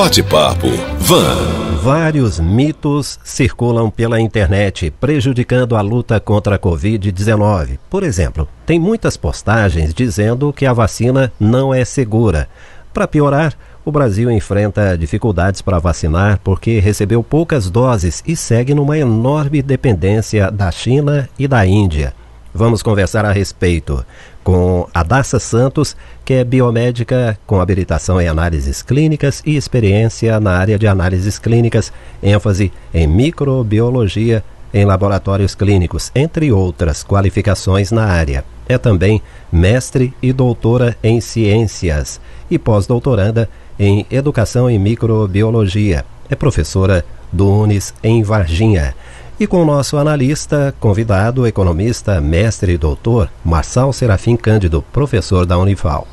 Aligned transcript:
Bate-papo 0.00 0.68
Van. 0.98 1.76
Vários 1.82 2.40
mitos 2.40 3.20
circulam 3.22 3.90
pela 3.90 4.18
internet, 4.18 4.90
prejudicando 4.98 5.76
a 5.76 5.82
luta 5.82 6.18
contra 6.18 6.56
a 6.56 6.58
Covid-19. 6.58 7.78
Por 7.90 8.02
exemplo, 8.02 8.48
tem 8.64 8.80
muitas 8.80 9.18
postagens 9.18 9.92
dizendo 9.92 10.54
que 10.54 10.64
a 10.64 10.72
vacina 10.72 11.30
não 11.38 11.74
é 11.74 11.84
segura. 11.84 12.48
Para 12.94 13.06
piorar, 13.06 13.52
o 13.84 13.92
Brasil 13.92 14.30
enfrenta 14.30 14.96
dificuldades 14.96 15.60
para 15.60 15.78
vacinar 15.78 16.40
porque 16.42 16.80
recebeu 16.80 17.22
poucas 17.22 17.68
doses 17.68 18.22
e 18.26 18.34
segue 18.34 18.72
numa 18.72 18.96
enorme 18.96 19.60
dependência 19.60 20.50
da 20.50 20.70
China 20.70 21.28
e 21.38 21.46
da 21.46 21.66
Índia. 21.66 22.14
Vamos 22.54 22.82
conversar 22.82 23.26
a 23.26 23.32
respeito 23.32 24.04
com 24.42 24.88
a 24.94 25.22
Santos, 25.22 25.96
que 26.24 26.34
é 26.34 26.44
biomédica 26.44 27.38
com 27.46 27.60
habilitação 27.60 28.20
em 28.20 28.28
análises 28.28 28.82
clínicas 28.82 29.42
e 29.44 29.56
experiência 29.56 30.40
na 30.40 30.52
área 30.52 30.78
de 30.78 30.86
análises 30.86 31.38
clínicas, 31.38 31.92
ênfase 32.22 32.72
em 32.92 33.06
microbiologia 33.06 34.42
em 34.72 34.84
laboratórios 34.84 35.54
clínicos, 35.54 36.10
entre 36.14 36.52
outras 36.52 37.04
qualificações 37.04 37.90
na 37.90 38.04
área. 38.04 38.44
É 38.68 38.78
também 38.78 39.20
mestre 39.50 40.14
e 40.22 40.32
doutora 40.32 40.96
em 41.02 41.20
ciências 41.20 42.20
e 42.50 42.58
pós-doutoranda 42.58 43.48
em 43.78 44.06
educação 44.10 44.70
em 44.70 44.78
microbiologia. 44.78 46.04
É 46.28 46.36
professora 46.36 47.04
do 47.32 47.50
UNES 47.50 47.92
em 48.02 48.22
Varginha 48.22 48.94
e 49.40 49.46
com 49.46 49.62
o 49.62 49.64
nosso 49.64 49.96
analista, 49.96 50.74
convidado, 50.78 51.46
economista, 51.46 52.20
mestre 52.20 52.74
e 52.74 52.76
doutor, 52.76 53.30
Marçal 53.42 53.90
Serafim 53.90 54.36
Cândido, 54.36 54.84
professor 54.92 55.46
da 55.46 55.56
Unifal. 55.56 56.06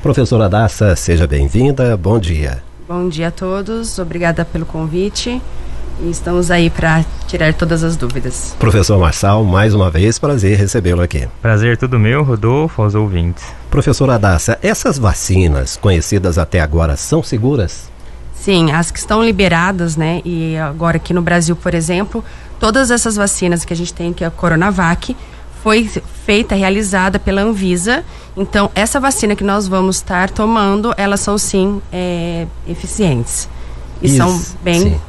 Professora 0.00 0.48
Daça, 0.48 0.94
seja 0.94 1.26
bem-vinda, 1.26 1.96
bom 1.96 2.20
dia. 2.20 2.62
Bom 2.86 3.08
dia 3.08 3.28
a 3.28 3.30
todos, 3.32 3.98
obrigada 3.98 4.44
pelo 4.44 4.64
convite 4.64 5.42
e 6.00 6.08
estamos 6.08 6.52
aí 6.52 6.70
para 6.70 7.04
tirar 7.26 7.52
todas 7.52 7.82
as 7.82 7.96
dúvidas. 7.96 8.54
Professor 8.60 8.96
Marçal, 8.96 9.42
mais 9.42 9.74
uma 9.74 9.90
vez, 9.90 10.16
prazer 10.20 10.56
recebê-lo 10.56 11.02
aqui. 11.02 11.28
Prazer 11.40 11.76
todo 11.76 11.98
meu, 11.98 12.22
Rodolfo, 12.22 12.80
aos 12.80 12.94
ouvintes. 12.94 13.44
Professora 13.70 14.16
Daça, 14.20 14.56
essas 14.62 14.98
vacinas 14.98 15.76
conhecidas 15.76 16.38
até 16.38 16.60
agora 16.60 16.96
são 16.96 17.24
seguras? 17.24 17.90
Sim, 18.42 18.72
as 18.72 18.90
que 18.90 18.98
estão 18.98 19.22
liberadas, 19.22 19.96
né? 19.96 20.20
E 20.24 20.56
agora 20.56 20.96
aqui 20.96 21.14
no 21.14 21.22
Brasil, 21.22 21.54
por 21.54 21.74
exemplo, 21.74 22.24
todas 22.62 22.92
essas 22.92 23.16
vacinas 23.16 23.64
que 23.64 23.72
a 23.72 23.76
gente 23.76 23.92
tem, 23.92 24.12
que 24.12 24.22
é 24.22 24.26
a 24.28 24.30
Coronavac, 24.30 25.16
foi 25.64 25.90
feita, 26.24 26.54
realizada 26.54 27.18
pela 27.18 27.42
Anvisa. 27.42 28.04
Então, 28.36 28.70
essa 28.72 29.00
vacina 29.00 29.34
que 29.34 29.42
nós 29.42 29.66
vamos 29.66 29.96
estar 29.96 30.30
tomando, 30.30 30.94
elas 30.96 31.18
são 31.18 31.36
sim 31.36 31.82
é, 31.92 32.46
eficientes. 32.68 33.48
E 34.00 34.06
Isso, 34.06 34.16
são 34.16 34.40
bem 34.62 34.80
sim 34.80 35.00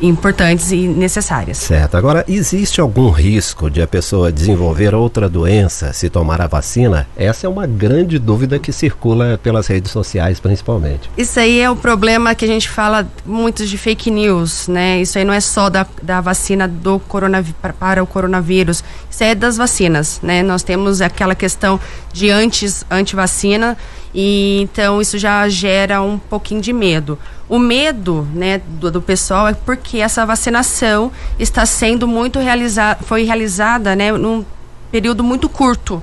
importantes 0.00 0.70
e 0.72 0.88
necessárias. 0.88 1.58
Certo. 1.58 1.96
Agora, 1.96 2.24
existe 2.28 2.80
algum 2.80 3.10
risco 3.10 3.70
de 3.70 3.82
a 3.82 3.86
pessoa 3.86 4.32
desenvolver 4.32 4.94
outra 4.94 5.28
doença 5.28 5.92
se 5.92 6.08
tomar 6.08 6.40
a 6.40 6.46
vacina? 6.46 7.06
Essa 7.16 7.46
é 7.46 7.50
uma 7.50 7.66
grande 7.66 8.18
dúvida 8.18 8.58
que 8.58 8.72
circula 8.72 9.38
pelas 9.42 9.66
redes 9.66 9.90
sociais, 9.90 10.40
principalmente. 10.40 11.10
Isso 11.16 11.38
aí 11.38 11.60
é 11.60 11.70
o 11.70 11.76
problema 11.76 12.34
que 12.34 12.44
a 12.44 12.48
gente 12.48 12.68
fala 12.68 13.06
muito 13.24 13.66
de 13.66 13.78
fake 13.78 14.10
news, 14.10 14.68
né? 14.68 15.00
Isso 15.00 15.18
aí 15.18 15.24
não 15.24 15.34
é 15.34 15.40
só 15.40 15.68
da, 15.68 15.86
da 16.02 16.20
vacina 16.20 16.68
do 16.68 16.98
coronavírus 17.00 17.58
para 17.78 18.02
o 18.02 18.06
coronavírus, 18.06 18.82
isso 19.10 19.24
é 19.24 19.34
das 19.34 19.56
vacinas, 19.56 20.20
né? 20.22 20.42
Nós 20.42 20.62
temos 20.62 21.00
aquela 21.00 21.34
questão 21.34 21.80
de 22.12 22.30
antes 22.30 22.84
antivacina 22.90 23.76
e 24.14 24.60
então 24.62 25.00
isso 25.00 25.18
já 25.18 25.48
gera 25.48 26.00
um 26.02 26.18
pouquinho 26.18 26.60
de 26.60 26.72
medo. 26.72 27.18
O 27.48 27.58
medo, 27.58 28.28
né, 28.34 28.60
do, 28.66 28.90
do 28.90 29.02
pessoal 29.02 29.48
é 29.48 29.54
porque 29.54 29.98
essa 29.98 30.24
vacinação 30.26 31.10
está 31.38 31.64
sendo 31.64 32.06
muito 32.06 32.38
realizada, 32.38 33.00
foi 33.02 33.24
realizada, 33.24 33.96
né, 33.96 34.12
num 34.12 34.44
período 34.90 35.22
muito 35.22 35.48
curto 35.48 36.02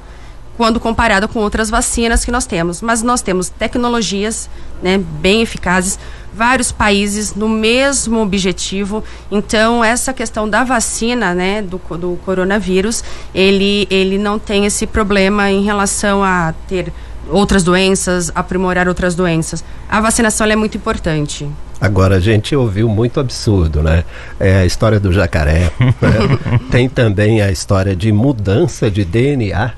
quando 0.58 0.80
comparado 0.80 1.28
com 1.28 1.40
outras 1.40 1.70
vacinas 1.70 2.24
que 2.24 2.32
nós 2.32 2.46
temos. 2.46 2.82
Mas 2.82 3.02
nós 3.02 3.22
temos 3.22 3.50
tecnologias 3.50 4.50
né, 4.82 4.98
bem 4.98 5.42
eficazes, 5.42 6.00
vários 6.34 6.72
países 6.72 7.36
no 7.36 7.48
mesmo 7.48 8.22
objetivo. 8.22 9.04
Então, 9.30 9.84
essa 9.84 10.14
questão 10.14 10.50
da 10.50 10.64
vacina 10.64 11.34
né, 11.34 11.62
do, 11.62 11.80
do 11.98 12.18
coronavírus, 12.26 13.04
ele, 13.34 13.88
ele 13.90 14.18
não 14.18 14.40
tem 14.40 14.66
esse 14.66 14.88
problema 14.88 15.52
em 15.52 15.64
relação 15.64 16.24
a 16.24 16.54
ter 16.68 16.92
outras 17.30 17.64
doenças, 17.64 18.32
aprimorar 18.34 18.88
outras 18.88 19.16
doenças. 19.16 19.64
A 19.90 20.02
vacinação 20.02 20.48
é 20.48 20.56
muito 20.56 20.78
importante. 20.78 21.50
Agora, 21.80 22.16
a 22.16 22.20
gente 22.20 22.56
ouviu 22.56 22.88
muito 22.88 23.20
absurdo, 23.20 23.84
né? 23.84 24.04
É 24.40 24.58
a 24.58 24.66
história 24.66 25.00
do 25.00 25.12
jacaré. 25.12 25.72
né? 25.80 26.60
Tem 26.72 26.88
também 26.88 27.42
a 27.42 27.52
história 27.52 27.96
de 27.96 28.12
mudança 28.12 28.90
de 28.90 29.04
DNA. 29.04 29.74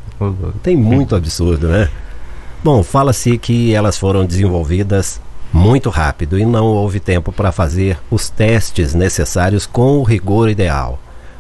Tem 0.62 0.76
muito 0.76 1.16
absurdo, 1.16 1.68
né? 1.68 1.90
Bom, 2.64 2.84
fala-se 2.84 3.38
que 3.38 3.74
elas 3.74 3.98
foram 3.98 4.26
desenvolvidas 4.26 5.22
muito 5.54 5.90
rápido 5.90 6.38
e 6.38 6.46
não 6.46 6.66
houve 6.66 7.00
tempo 7.00 7.32
para 7.32 7.52
fazer 7.52 7.98
os 8.12 8.30
testes 8.30 8.94
necessários 8.94 9.66
com 9.66 9.98
o 9.98 10.04
rigor 10.04 10.50
ideal. 10.50 11.00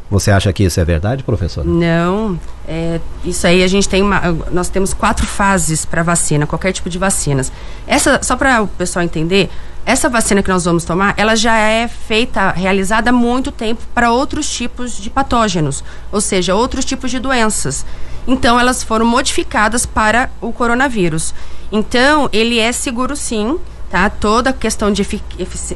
Você 0.10 0.32
acha 0.32 0.52
que 0.54 0.64
isso 0.64 0.80
é 0.80 0.86
verdade, 0.86 1.24
professor? 1.24 1.66
Não, 1.66 2.40
é, 2.68 3.00
isso 3.26 3.46
aí 3.46 3.62
a 3.62 3.68
gente 3.68 3.90
tem 3.90 4.02
uma, 4.02 4.22
nós 4.52 4.70
temos 4.70 4.94
quatro 4.94 5.26
fases 5.28 5.86
para 5.86 6.02
vacina, 6.02 6.48
qualquer 6.48 6.72
tipo 6.72 6.90
de 6.90 6.98
vacinas. 6.98 7.52
Essa, 7.86 8.22
só 8.24 8.38
para 8.38 8.62
o 8.62 8.68
pessoal 8.68 9.04
entender, 9.04 9.50
essa 9.86 10.10
vacina 10.10 10.42
que 10.42 10.50
nós 10.50 10.66
vamos 10.66 10.86
tomar, 10.86 11.14
ela 11.18 11.36
já 11.36 11.58
é 11.58 11.88
feita, 11.88 12.52
realizada 12.52 13.10
há 13.10 13.14
muito 13.14 13.52
tempo 13.52 13.82
para 13.94 14.12
outros 14.12 14.50
tipos 14.50 14.98
de 14.98 15.10
patógenos, 15.10 15.84
ou 16.12 16.22
seja, 16.22 16.56
outros 16.56 16.86
tipos 16.86 17.12
de 17.12 17.20
doenças. 17.20 17.86
Então, 18.28 18.60
elas 18.60 18.84
foram 18.84 19.06
modificadas 19.06 19.86
para 19.86 20.30
o 20.42 20.52
coronavírus. 20.52 21.34
Então, 21.72 22.30
ele 22.34 22.60
é 22.60 22.72
seguro 22.74 23.16
sim 23.16 23.58
tá? 23.90 24.10
Toda 24.10 24.50
a 24.52 24.54
questão 24.54 24.92
de 24.92 25.02
efic 25.02 25.24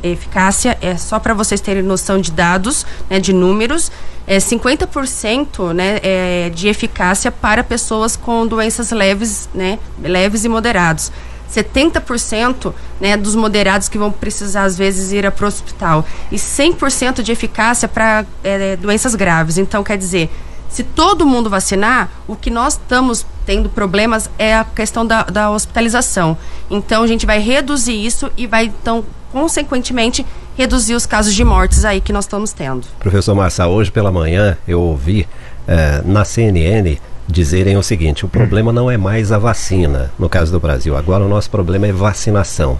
eficácia 0.04 0.78
é 0.82 0.98
só 0.98 1.20
para 1.20 1.34
vocês 1.34 1.62
terem 1.62 1.84
noção 1.84 2.20
de 2.20 2.32
dados, 2.32 2.86
né, 3.10 3.20
de 3.20 3.34
números, 3.34 3.92
é 4.28 4.38
50% 4.38 5.74
né, 5.74 6.00
é 6.04 6.52
de 6.54 6.68
eficácia 6.68 7.32
para 7.32 7.64
pessoas 7.64 8.16
com 8.16 8.46
doenças 8.46 8.92
leves, 8.92 9.50
né, 9.54 9.80
leves 10.02 10.46
e 10.46 10.50
moderados. 10.50 11.12
70% 11.52 12.74
né, 13.00 13.18
dos 13.18 13.36
moderados 13.36 13.90
que 13.90 13.98
vão 13.98 14.12
precisar, 14.12 14.64
às 14.64 14.78
vezes, 14.78 15.12
ir 15.12 15.30
para 15.32 15.44
o 15.44 15.48
hospital. 15.48 16.06
E 16.32 16.38
100% 16.38 17.22
de 17.22 17.32
eficácia 17.32 17.90
para 17.90 18.26
é, 18.42 18.78
doenças 18.78 19.16
graves. 19.16 19.58
Então, 19.58 19.84
quer 19.84 19.98
dizer, 19.98 20.30
se 20.70 20.84
todo 20.84 21.26
mundo 21.26 21.50
vacinar, 21.50 22.10
o 22.26 22.36
que 22.36 22.50
nós 22.50 22.74
estamos 22.74 23.26
tendo 23.46 23.70
problemas 23.70 24.30
é 24.38 24.56
a 24.56 24.64
questão 24.64 25.06
da, 25.06 25.24
da 25.24 25.52
hospitalização. 25.52 26.38
Então, 26.70 27.04
a 27.04 27.08
gente 27.08 27.26
vai 27.26 27.40
reduzir 27.40 28.06
isso 28.06 28.32
e 28.38 28.48
vai, 28.48 28.66
então, 28.66 29.04
consequentemente, 29.32 30.26
reduzir 30.58 30.96
os 30.96 31.06
casos 31.06 31.34
de 31.34 31.44
mortes 31.44 31.86
aí 31.86 32.02
que 32.02 32.14
nós 32.14 32.26
estamos 32.26 32.54
tendo. 32.54 32.86
Professor 33.00 33.34
Massa, 33.36 33.68
hoje 33.68 33.92
pela 33.92 34.12
manhã 34.12 34.58
eu 34.68 34.82
ouvi 34.82 35.28
eh, 35.68 36.02
na 36.06 36.26
CNN 36.26 36.98
dizerem 37.28 37.78
o 37.78 37.84
seguinte: 37.84 38.26
o 38.26 38.30
problema 38.30 38.72
não 38.72 38.92
é 38.92 38.98
mais 38.98 39.32
a 39.32 39.38
vacina, 39.38 40.12
no 40.20 40.30
caso 40.30 40.52
do 40.52 40.60
Brasil, 40.60 40.96
agora 40.96 41.24
o 41.24 41.30
nosso 41.30 41.50
problema 41.50 41.88
é 41.88 41.92
vacinação. 41.92 42.78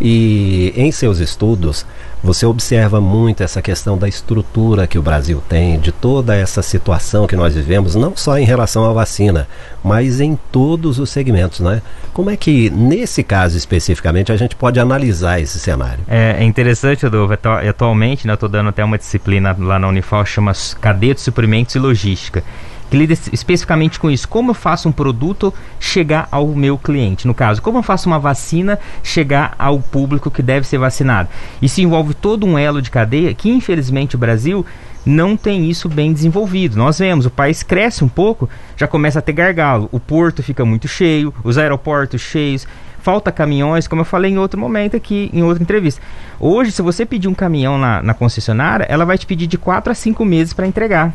E 0.00 0.72
em 0.74 0.90
seus 0.90 1.18
estudos, 1.18 1.86
você 2.22 2.46
observa 2.46 3.00
muito 3.00 3.42
essa 3.42 3.60
questão 3.60 3.98
da 3.98 4.08
estrutura 4.08 4.86
que 4.86 4.98
o 4.98 5.02
Brasil 5.02 5.42
tem, 5.48 5.78
de 5.78 5.90
toda 5.90 6.36
essa 6.36 6.62
situação 6.62 7.26
que 7.26 7.34
nós 7.34 7.54
vivemos, 7.54 7.94
não 7.94 8.16
só 8.16 8.38
em 8.38 8.44
relação 8.44 8.88
à 8.88 8.92
vacina, 8.92 9.48
mas 9.82 10.20
em 10.20 10.38
todos 10.50 10.98
os 10.98 11.10
segmentos, 11.10 11.60
né? 11.60 11.82
Como 12.12 12.30
é 12.30 12.36
que, 12.36 12.70
nesse 12.70 13.22
caso 13.22 13.56
especificamente, 13.56 14.30
a 14.30 14.36
gente 14.36 14.54
pode 14.54 14.78
analisar 14.78 15.40
esse 15.40 15.58
cenário? 15.58 16.04
É, 16.06 16.36
é 16.38 16.44
interessante, 16.44 17.04
Adolfo, 17.04 17.34
atualmente, 17.68 18.26
né, 18.26 18.32
eu 18.32 18.34
estou 18.34 18.48
dando 18.48 18.68
até 18.68 18.84
uma 18.84 18.98
disciplina 18.98 19.56
lá 19.58 19.78
na 19.78 19.88
Unifal, 19.88 20.24
chama 20.24 20.52
Cadeia 20.80 21.14
de 21.14 21.20
Suprimentos 21.20 21.74
e 21.74 21.78
Logística 21.78 22.44
que 22.92 22.98
lida 22.98 23.14
especificamente 23.14 23.98
com 23.98 24.10
isso. 24.10 24.28
Como 24.28 24.50
eu 24.50 24.54
faço 24.54 24.86
um 24.86 24.92
produto 24.92 25.52
chegar 25.80 26.28
ao 26.30 26.48
meu 26.48 26.76
cliente? 26.76 27.26
No 27.26 27.32
caso, 27.32 27.62
como 27.62 27.78
eu 27.78 27.82
faço 27.82 28.06
uma 28.06 28.18
vacina 28.18 28.78
chegar 29.02 29.54
ao 29.58 29.80
público 29.80 30.30
que 30.30 30.42
deve 30.42 30.66
ser 30.66 30.76
vacinado? 30.76 31.30
Isso 31.62 31.80
envolve 31.80 32.12
todo 32.12 32.44
um 32.44 32.58
elo 32.58 32.82
de 32.82 32.90
cadeia 32.90 33.32
que, 33.32 33.48
infelizmente, 33.48 34.14
o 34.14 34.18
Brasil 34.18 34.66
não 35.06 35.38
tem 35.38 35.70
isso 35.70 35.88
bem 35.88 36.12
desenvolvido. 36.12 36.76
Nós 36.76 36.98
vemos, 36.98 37.24
o 37.24 37.30
país 37.30 37.62
cresce 37.62 38.04
um 38.04 38.08
pouco, 38.10 38.46
já 38.76 38.86
começa 38.86 39.20
a 39.20 39.22
ter 39.22 39.32
gargalo, 39.32 39.88
o 39.90 39.98
porto 39.98 40.42
fica 40.42 40.62
muito 40.62 40.86
cheio, 40.86 41.32
os 41.42 41.56
aeroportos 41.56 42.20
cheios, 42.20 42.68
falta 43.00 43.32
caminhões, 43.32 43.88
como 43.88 44.02
eu 44.02 44.06
falei 44.06 44.32
em 44.32 44.38
outro 44.38 44.60
momento 44.60 44.98
aqui, 44.98 45.30
em 45.32 45.42
outra 45.42 45.62
entrevista. 45.62 46.02
Hoje, 46.38 46.70
se 46.70 46.82
você 46.82 47.06
pedir 47.06 47.26
um 47.26 47.34
caminhão 47.34 47.78
na, 47.78 48.02
na 48.02 48.12
concessionária, 48.12 48.84
ela 48.86 49.06
vai 49.06 49.16
te 49.16 49.24
pedir 49.24 49.46
de 49.46 49.56
4 49.56 49.90
a 49.90 49.94
5 49.94 50.22
meses 50.26 50.52
para 50.52 50.66
entregar. 50.66 51.14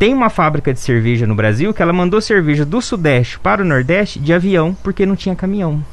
Tem 0.00 0.14
uma 0.14 0.30
fábrica 0.30 0.72
de 0.72 0.80
cerveja 0.80 1.26
no 1.26 1.34
Brasil 1.34 1.74
que 1.74 1.82
ela 1.82 1.92
mandou 1.92 2.22
cerveja 2.22 2.64
do 2.64 2.80
Sudeste 2.80 3.38
para 3.38 3.60
o 3.60 3.66
Nordeste 3.66 4.18
de 4.18 4.32
avião 4.32 4.74
porque 4.82 5.04
não 5.04 5.14
tinha 5.14 5.36
caminhão. 5.36 5.84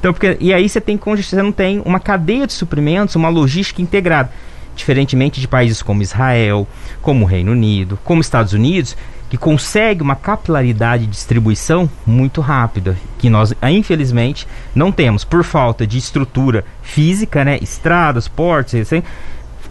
Então, 0.00 0.14
porque, 0.14 0.38
e 0.40 0.50
aí 0.54 0.66
você 0.66 0.80
tem 0.80 0.96
você 0.96 1.42
não 1.42 1.52
tem 1.52 1.82
uma 1.84 2.00
cadeia 2.00 2.46
de 2.46 2.54
suprimentos, 2.54 3.16
uma 3.16 3.28
logística 3.28 3.82
integrada. 3.82 4.30
Diferentemente 4.74 5.42
de 5.42 5.46
países 5.46 5.82
como 5.82 6.00
Israel, 6.00 6.66
como 7.02 7.26
o 7.26 7.28
Reino 7.28 7.52
Unido, 7.52 7.98
como 8.02 8.22
Estados 8.22 8.54
Unidos, 8.54 8.96
que 9.28 9.36
consegue 9.36 10.00
uma 10.00 10.16
capilaridade 10.16 11.04
de 11.04 11.10
distribuição 11.10 11.88
muito 12.06 12.40
rápida, 12.40 12.96
que 13.18 13.28
nós, 13.28 13.52
infelizmente, 13.70 14.48
não 14.74 14.90
temos 14.90 15.22
por 15.22 15.44
falta 15.44 15.86
de 15.86 15.98
estrutura 15.98 16.64
física, 16.80 17.44
né, 17.44 17.58
estradas, 17.60 18.26
portos, 18.26 18.74
assim, 18.74 19.02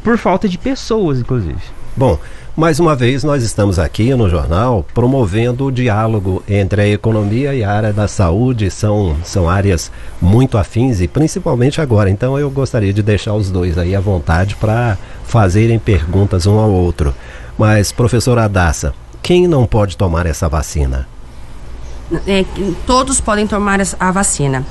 por 0.04 0.16
falta 0.20 0.48
de 0.48 0.60
pessoas, 0.60 1.22
inclusive. 1.22 1.60
Bom, 1.98 2.20
mais 2.56 2.80
uma 2.80 2.96
vez 2.96 3.24
nós 3.24 3.42
estamos 3.42 3.80
aqui 3.80 4.14
no 4.14 4.30
jornal 4.30 4.86
promovendo 4.94 5.66
o 5.66 5.72
diálogo 5.72 6.44
entre 6.48 6.82
a 6.82 6.88
economia 6.88 7.54
e 7.56 7.64
a 7.64 7.72
área 7.72 7.92
da 7.92 8.08
saúde, 8.08 8.70
são, 8.70 9.18
são 9.24 9.50
áreas 9.50 9.92
muito 10.22 10.58
afins 10.58 11.02
e 11.02 11.08
principalmente 11.08 11.82
agora. 11.82 12.12
Então 12.12 12.38
eu 12.38 12.52
gostaria 12.52 12.94
de 12.94 13.02
deixar 13.02 13.34
os 13.34 13.50
dois 13.50 13.78
aí 13.78 13.96
à 13.96 14.00
vontade 14.00 14.56
para 14.56 14.98
fazerem 15.26 15.80
perguntas 15.80 16.46
um 16.46 16.60
ao 16.60 16.70
outro. 16.70 17.14
Mas, 17.58 17.92
professora 17.92 18.44
Adassa, 18.44 18.94
quem 19.22 19.48
não 19.48 19.66
pode 19.66 19.98
tomar 19.98 20.28
essa 20.28 20.48
vacina? 20.48 21.08
É, 22.28 22.46
todos 22.86 23.20
podem 23.20 23.48
tomar 23.48 23.80
a 24.00 24.12
vacina. 24.12 24.66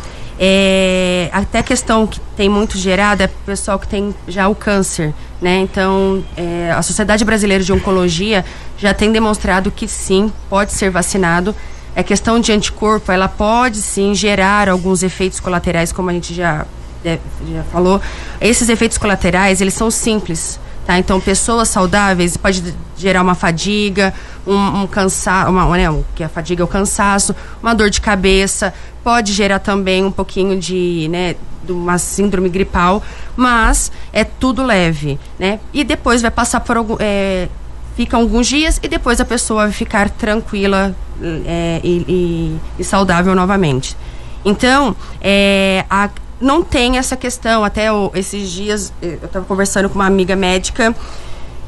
É, 0.44 1.30
até 1.32 1.62
questão 1.62 2.04
que 2.04 2.18
tem 2.36 2.48
muito 2.48 2.76
gerada 2.76 3.22
é 3.22 3.26
o 3.28 3.46
pessoal 3.46 3.78
que 3.78 3.86
tem 3.86 4.12
já 4.26 4.48
o 4.48 4.56
câncer, 4.56 5.14
né? 5.40 5.58
Então, 5.58 6.24
é, 6.36 6.72
a 6.72 6.82
Sociedade 6.82 7.24
Brasileira 7.24 7.62
de 7.62 7.72
Oncologia 7.72 8.44
já 8.76 8.92
tem 8.92 9.12
demonstrado 9.12 9.70
que 9.70 9.86
sim, 9.86 10.32
pode 10.50 10.72
ser 10.72 10.90
vacinado. 10.90 11.54
A 11.94 12.02
questão 12.02 12.40
de 12.40 12.50
anticorpo, 12.50 13.12
ela 13.12 13.28
pode 13.28 13.76
sim 13.76 14.16
gerar 14.16 14.68
alguns 14.68 15.04
efeitos 15.04 15.38
colaterais, 15.38 15.92
como 15.92 16.10
a 16.10 16.12
gente 16.12 16.34
já, 16.34 16.66
já 17.04 17.62
falou. 17.70 18.00
Esses 18.40 18.68
efeitos 18.68 18.98
colaterais, 18.98 19.60
eles 19.60 19.74
são 19.74 19.92
simples. 19.92 20.58
Tá? 20.86 20.98
Então, 20.98 21.20
pessoas 21.20 21.68
saudáveis 21.68 22.36
pode 22.36 22.74
gerar 22.96 23.22
uma 23.22 23.34
fadiga, 23.34 24.12
um, 24.46 24.82
um 24.82 24.86
cansaço, 24.86 25.50
uma, 25.50 25.66
né, 25.76 26.02
que 26.14 26.24
a 26.24 26.28
fadiga 26.28 26.62
é 26.62 26.64
o 26.64 26.68
cansaço, 26.68 27.34
uma 27.62 27.74
dor 27.74 27.88
de 27.88 28.00
cabeça, 28.00 28.74
pode 29.04 29.32
gerar 29.32 29.60
também 29.60 30.04
um 30.04 30.10
pouquinho 30.10 30.58
de, 30.58 31.08
né, 31.08 31.36
de 31.64 31.72
uma 31.72 31.98
síndrome 31.98 32.48
gripal, 32.48 33.02
mas 33.36 33.92
é 34.12 34.24
tudo 34.24 34.64
leve, 34.64 35.18
né? 35.38 35.60
E 35.72 35.84
depois 35.84 36.20
vai 36.20 36.30
passar 36.30 36.60
por 36.60 36.76
algum, 36.76 36.96
é, 36.98 37.48
fica 37.96 38.16
alguns 38.16 38.46
dias 38.46 38.80
e 38.82 38.88
depois 38.88 39.20
a 39.20 39.24
pessoa 39.24 39.64
vai 39.64 39.72
ficar 39.72 40.10
tranquila 40.10 40.94
é, 41.46 41.80
e, 41.84 42.04
e, 42.08 42.60
e, 42.80 42.84
saudável 42.84 43.34
novamente. 43.34 43.96
Então, 44.44 44.96
é, 45.20 45.84
a, 45.88 46.10
não 46.42 46.62
tem 46.62 46.98
essa 46.98 47.16
questão. 47.16 47.64
Até 47.64 47.86
esses 48.14 48.50
dias 48.50 48.92
eu 49.00 49.14
estava 49.14 49.46
conversando 49.46 49.88
com 49.88 49.94
uma 49.94 50.06
amiga 50.06 50.36
médica 50.36 50.94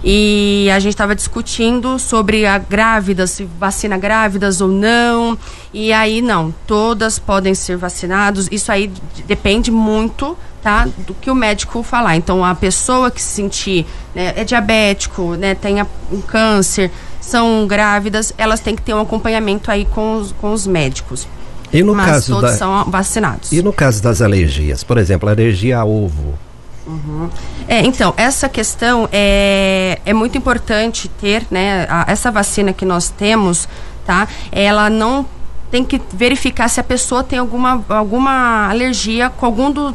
e 0.06 0.68
a 0.70 0.78
gente 0.78 0.92
estava 0.92 1.14
discutindo 1.14 1.98
sobre 1.98 2.44
a 2.44 2.58
grávida, 2.58 3.26
se 3.26 3.48
vacina 3.58 3.96
grávidas 3.96 4.60
ou 4.60 4.68
não. 4.68 5.38
E 5.72 5.94
aí, 5.94 6.20
não, 6.20 6.52
todas 6.66 7.18
podem 7.18 7.54
ser 7.54 7.78
vacinadas. 7.78 8.46
Isso 8.52 8.70
aí 8.70 8.92
depende 9.26 9.70
muito 9.70 10.36
tá, 10.62 10.86
do 11.06 11.14
que 11.14 11.30
o 11.30 11.34
médico 11.34 11.82
falar. 11.82 12.16
Então, 12.16 12.44
a 12.44 12.54
pessoa 12.54 13.10
que 13.10 13.22
se 13.22 13.28
sentir 13.28 13.86
né, 14.14 14.34
é 14.36 14.44
diabético, 14.44 15.36
né, 15.36 15.54
tem 15.54 15.76
um 16.12 16.20
câncer, 16.20 16.90
são 17.18 17.66
grávidas, 17.66 18.34
elas 18.36 18.60
têm 18.60 18.76
que 18.76 18.82
ter 18.82 18.92
um 18.92 19.00
acompanhamento 19.00 19.70
aí 19.70 19.86
com 19.86 20.16
os, 20.16 20.32
com 20.32 20.52
os 20.52 20.66
médicos. 20.66 21.26
E 21.74 21.82
no 21.82 21.94
Mas 21.94 22.06
caso 22.06 22.34
todos 22.34 22.52
da... 22.52 22.56
são 22.56 22.84
vacinados. 22.84 23.50
E 23.50 23.60
no 23.60 23.72
caso 23.72 24.02
das 24.02 24.22
alergias, 24.22 24.84
por 24.84 24.96
exemplo, 24.96 25.28
alergia 25.28 25.80
a 25.80 25.84
ovo. 25.84 26.38
Uhum. 26.86 27.28
É, 27.66 27.80
então, 27.80 28.14
essa 28.16 28.48
questão 28.48 29.08
é, 29.10 29.98
é 30.06 30.12
muito 30.12 30.38
importante 30.38 31.08
ter, 31.08 31.44
né? 31.50 31.86
A, 31.88 32.04
essa 32.06 32.30
vacina 32.30 32.72
que 32.72 32.84
nós 32.84 33.08
temos, 33.08 33.68
tá? 34.06 34.28
Ela 34.52 34.88
não 34.88 35.26
tem 35.70 35.84
que 35.84 36.00
verificar 36.12 36.68
se 36.68 36.78
a 36.78 36.84
pessoa 36.84 37.24
tem 37.24 37.40
alguma, 37.40 37.84
alguma 37.88 38.68
alergia 38.70 39.28
com 39.28 39.44
algum, 39.44 39.72
do, 39.72 39.92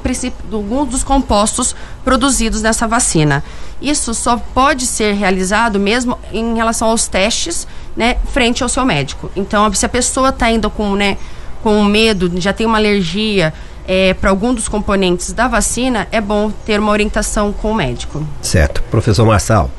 algum 0.52 0.84
dos 0.84 1.06
compostos 1.06 1.74
produzidos 2.04 2.62
nessa 2.62 2.86
vacina. 2.86 3.42
Isso 3.82 4.14
só 4.14 4.36
pode 4.54 4.86
ser 4.86 5.14
realizado 5.14 5.80
mesmo 5.80 6.20
em 6.34 6.56
relação 6.56 6.90
aos 6.90 7.08
testes, 7.08 7.66
né, 7.96 8.18
frente 8.34 8.62
ao 8.62 8.68
seu 8.68 8.84
médico. 8.84 9.32
Então, 9.38 9.74
se 9.74 9.86
a 9.86 9.90
pessoa 9.90 10.30
está 10.30 10.52
indo 10.52 10.70
com, 10.70 10.96
né, 10.96 11.18
com 11.62 11.84
medo, 11.84 12.32
já 12.40 12.54
tem 12.54 12.66
uma 12.66 12.78
alergia 12.78 13.54
é, 13.88 14.14
para 14.14 14.30
algum 14.30 14.54
dos 14.54 14.68
componentes 14.68 15.34
da 15.34 15.48
vacina, 15.48 16.08
é 16.12 16.22
bom 16.22 16.52
ter 16.66 16.80
uma 16.80 16.92
orientação 16.92 17.52
com 17.52 17.72
o 17.72 17.76
médico. 17.76 18.26
Certo. 18.42 18.84
Professor 18.84 19.26
Marçal, 19.26 19.70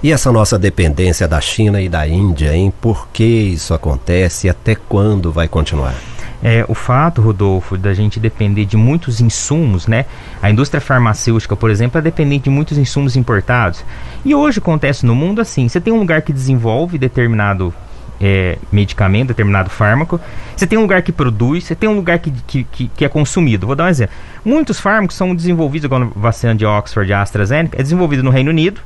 e 0.00 0.12
essa 0.12 0.30
nossa 0.30 0.56
dependência 0.56 1.26
da 1.26 1.40
China 1.40 1.80
e 1.80 1.88
da 1.88 2.06
Índia, 2.06 2.54
hein? 2.54 2.72
Por 2.80 3.08
que 3.12 3.24
isso 3.24 3.74
acontece 3.74 4.46
e 4.46 4.50
até 4.50 4.76
quando 4.76 5.32
vai 5.32 5.48
continuar? 5.48 5.94
É, 6.40 6.64
o 6.68 6.74
fato, 6.74 7.20
Rodolfo, 7.20 7.76
da 7.76 7.92
gente 7.92 8.20
depender 8.20 8.64
de 8.64 8.76
muitos 8.76 9.20
insumos, 9.20 9.88
né? 9.88 10.04
A 10.40 10.48
indústria 10.48 10.80
farmacêutica, 10.80 11.56
por 11.56 11.68
exemplo, 11.68 11.98
é 11.98 12.02
dependente 12.02 12.44
de 12.44 12.50
muitos 12.50 12.78
insumos 12.78 13.16
importados. 13.16 13.84
E 14.24 14.36
hoje 14.36 14.60
acontece 14.60 15.04
no 15.04 15.16
mundo 15.16 15.40
assim: 15.40 15.68
você 15.68 15.80
tem 15.80 15.92
um 15.92 15.98
lugar 15.98 16.22
que 16.22 16.32
desenvolve 16.32 16.96
determinado 16.96 17.74
é, 18.20 18.58
medicamento, 18.72 19.28
determinado 19.28 19.70
fármaco, 19.70 20.20
você 20.56 20.66
tem 20.66 20.78
um 20.78 20.82
lugar 20.82 21.02
que 21.02 21.12
produz, 21.12 21.64
você 21.64 21.74
tem 21.74 21.88
um 21.88 21.94
lugar 21.94 22.18
que, 22.18 22.30
que, 22.30 22.64
que, 22.64 22.88
que, 22.88 23.04
é 23.04 23.08
consumido. 23.08 23.66
Vou 23.66 23.76
dar 23.76 23.84
um 23.84 23.88
exemplo. 23.88 24.14
Muitos 24.44 24.80
fármacos 24.80 25.16
são 25.16 25.34
desenvolvidos, 25.34 25.84
igual 25.84 26.02
a 26.02 26.06
vacina 26.16 26.54
de 26.54 26.66
Oxford 26.66 27.10
e 27.10 27.14
AstraZeneca, 27.14 27.80
é 27.80 27.82
desenvolvido 27.82 28.22
no 28.22 28.30
Reino 28.30 28.50
Unido, 28.50 28.80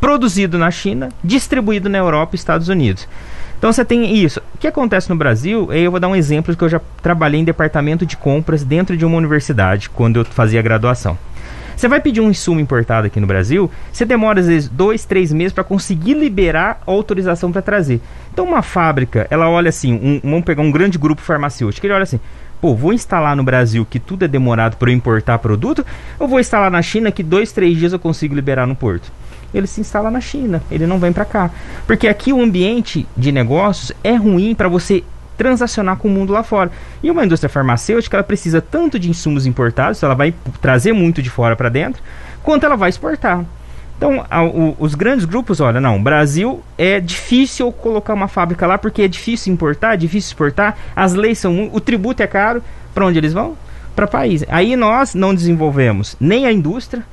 produzido 0.00 0.58
na 0.58 0.70
China, 0.70 1.10
distribuído 1.22 1.88
na 1.88 1.98
Europa 1.98 2.34
e 2.34 2.36
Estados 2.36 2.68
Unidos. 2.68 3.06
Então 3.58 3.72
você 3.72 3.84
tem 3.84 4.16
isso. 4.16 4.40
O 4.54 4.58
que 4.58 4.66
acontece 4.66 5.08
no 5.08 5.14
Brasil, 5.14 5.72
eu 5.72 5.90
vou 5.90 6.00
dar 6.00 6.08
um 6.08 6.16
exemplo 6.16 6.56
que 6.56 6.64
eu 6.64 6.68
já 6.68 6.80
trabalhei 7.00 7.40
em 7.40 7.44
departamento 7.44 8.04
de 8.04 8.16
compras 8.16 8.64
dentro 8.64 8.96
de 8.96 9.04
uma 9.04 9.16
universidade, 9.16 9.88
quando 9.88 10.18
eu 10.18 10.24
fazia 10.24 10.60
graduação. 10.60 11.16
Você 11.82 11.88
vai 11.88 12.00
pedir 12.00 12.20
um 12.20 12.30
insumo 12.30 12.60
importado 12.60 13.08
aqui 13.08 13.18
no 13.18 13.26
Brasil, 13.26 13.68
você 13.92 14.04
demora 14.04 14.38
às 14.38 14.46
vezes 14.46 14.68
dois, 14.68 15.04
três 15.04 15.32
meses 15.32 15.52
para 15.52 15.64
conseguir 15.64 16.14
liberar 16.14 16.80
a 16.86 16.92
autorização 16.92 17.50
para 17.50 17.60
trazer. 17.60 18.00
Então 18.32 18.44
uma 18.44 18.62
fábrica, 18.62 19.26
ela 19.28 19.50
olha 19.50 19.68
assim, 19.68 19.94
um, 19.94 20.20
vamos 20.22 20.44
pegar 20.44 20.62
um 20.62 20.70
grande 20.70 20.96
grupo 20.96 21.20
farmacêutico, 21.20 21.84
ele 21.84 21.92
olha 21.92 22.04
assim, 22.04 22.20
pô, 22.60 22.72
vou 22.72 22.92
instalar 22.92 23.34
no 23.34 23.42
Brasil 23.42 23.84
que 23.84 23.98
tudo 23.98 24.24
é 24.24 24.28
demorado 24.28 24.76
para 24.76 24.92
eu 24.92 24.94
importar 24.94 25.40
produto, 25.40 25.84
ou 26.20 26.28
vou 26.28 26.38
instalar 26.38 26.70
na 26.70 26.82
China 26.82 27.10
que 27.10 27.20
dois, 27.24 27.50
três 27.50 27.76
dias 27.76 27.92
eu 27.92 27.98
consigo 27.98 28.32
liberar 28.32 28.64
no 28.64 28.76
porto? 28.76 29.10
Ele 29.52 29.66
se 29.66 29.80
instala 29.80 30.08
na 30.08 30.20
China, 30.20 30.62
ele 30.70 30.86
não 30.86 31.00
vem 31.00 31.12
para 31.12 31.24
cá. 31.24 31.50
Porque 31.84 32.06
aqui 32.06 32.32
o 32.32 32.40
ambiente 32.40 33.08
de 33.16 33.32
negócios 33.32 33.90
é 34.04 34.14
ruim 34.14 34.54
para 34.54 34.68
você 34.68 35.02
transacionar 35.36 35.96
com 35.96 36.08
o 36.08 36.10
mundo 36.10 36.32
lá 36.32 36.42
fora. 36.42 36.70
E 37.02 37.10
uma 37.10 37.24
indústria 37.24 37.48
farmacêutica, 37.48 38.16
ela 38.16 38.24
precisa 38.24 38.60
tanto 38.60 38.98
de 38.98 39.10
insumos 39.10 39.46
importados, 39.46 40.02
ela 40.02 40.14
vai 40.14 40.34
trazer 40.60 40.92
muito 40.92 41.22
de 41.22 41.30
fora 41.30 41.56
para 41.56 41.68
dentro, 41.68 42.02
quanto 42.42 42.64
ela 42.64 42.76
vai 42.76 42.90
exportar. 42.90 43.44
Então, 43.96 44.26
a, 44.28 44.42
o, 44.42 44.74
os 44.80 44.96
grandes 44.96 45.24
grupos, 45.24 45.60
olha, 45.60 45.80
não, 45.80 46.02
Brasil 46.02 46.60
é 46.76 46.98
difícil 46.98 47.70
colocar 47.70 48.14
uma 48.14 48.26
fábrica 48.26 48.66
lá 48.66 48.76
porque 48.76 49.02
é 49.02 49.08
difícil 49.08 49.52
importar, 49.52 49.94
é 49.94 49.96
difícil 49.96 50.30
exportar, 50.30 50.76
as 50.96 51.14
leis 51.14 51.38
são, 51.38 51.70
o 51.72 51.80
tributo 51.80 52.20
é 52.20 52.26
caro, 52.26 52.62
para 52.92 53.06
onde 53.06 53.18
eles 53.18 53.32
vão? 53.32 53.56
Para 53.94 54.08
país. 54.08 54.44
Aí 54.48 54.74
nós 54.74 55.14
não 55.14 55.32
desenvolvemos 55.32 56.16
nem 56.18 56.46
a 56.46 56.52
indústria, 56.52 57.04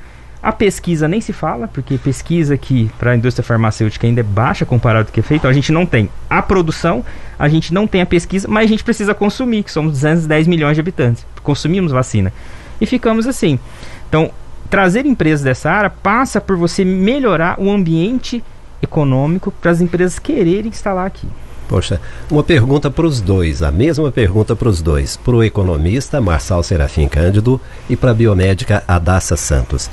a 0.42 0.52
pesquisa 0.54 1.08
nem 1.08 1.20
se 1.20 1.34
fala, 1.34 1.68
porque 1.68 1.98
pesquisa 1.98 2.54
aqui 2.54 2.90
para 2.98 3.12
a 3.12 3.16
indústria 3.16 3.44
farmacêutica 3.44 4.08
ainda 4.08 4.22
é 4.22 4.24
baixa 4.24 4.66
comparado 4.66 5.06
com 5.06 5.12
o 5.12 5.14
que 5.14 5.20
é 5.20 5.24
feito. 5.24 5.42
Então 5.42 5.52
a 5.52 5.54
gente 5.54 5.72
não 5.72 5.86
tem 5.86 6.10
a 6.30 6.42
produção, 6.42 7.04
a 7.38 7.50
gente 7.50 7.74
não 7.74 7.86
tem 7.86 8.02
a 8.02 8.06
pesquisa, 8.06 8.48
mas 8.48 8.66
a 8.66 8.68
gente 8.68 8.84
precisa 8.84 9.14
consumir, 9.14 9.64
que 9.64 9.72
somos 9.72 9.92
210 9.94 10.48
milhões 10.48 10.76
de 10.76 10.82
habitantes. 10.82 11.26
Consumimos 11.44 11.92
vacina. 11.92 12.32
E 12.80 12.86
ficamos 12.86 13.28
assim. 13.28 13.60
Então, 14.08 14.32
trazer 14.70 15.06
empresas 15.06 15.44
dessa 15.44 15.70
área 15.70 15.90
passa 15.90 16.40
por 16.40 16.56
você 16.56 16.86
melhorar 16.86 17.60
o 17.60 17.70
ambiente 17.70 18.42
econômico 18.82 19.52
para 19.52 19.72
as 19.72 19.82
empresas 19.82 20.20
quererem 20.20 20.70
instalar 20.70 21.06
aqui. 21.06 21.28
Poxa, 21.70 22.02
uma 22.32 22.44
pergunta 22.44 22.90
para 22.90 23.06
os 23.06 23.22
dois, 23.22 23.62
a 23.62 23.72
mesma 23.72 24.12
pergunta 24.12 24.56
para 24.56 24.68
os 24.68 24.82
dois, 24.82 25.16
para 25.16 25.36
o 25.36 25.44
economista 25.44 26.20
Marçal 26.20 26.64
Serafim 26.64 27.08
Cândido 27.08 27.62
e 27.88 27.96
para 27.96 28.10
a 28.10 28.14
biomédica 28.14 28.84
Adassa 28.88 29.38
Santos. 29.38 29.88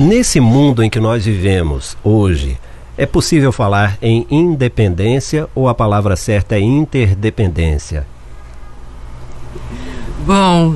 Nesse 0.00 0.40
mundo 0.40 0.82
em 0.82 0.88
que 0.88 0.98
nós 0.98 1.26
vivemos 1.26 1.94
hoje, 2.02 2.58
é 2.96 3.04
possível 3.04 3.52
falar 3.52 3.98
em 4.00 4.26
independência 4.30 5.46
ou 5.54 5.68
a 5.68 5.74
palavra 5.74 6.16
certa 6.16 6.54
é 6.54 6.58
interdependência? 6.58 8.06
Bom, 10.24 10.74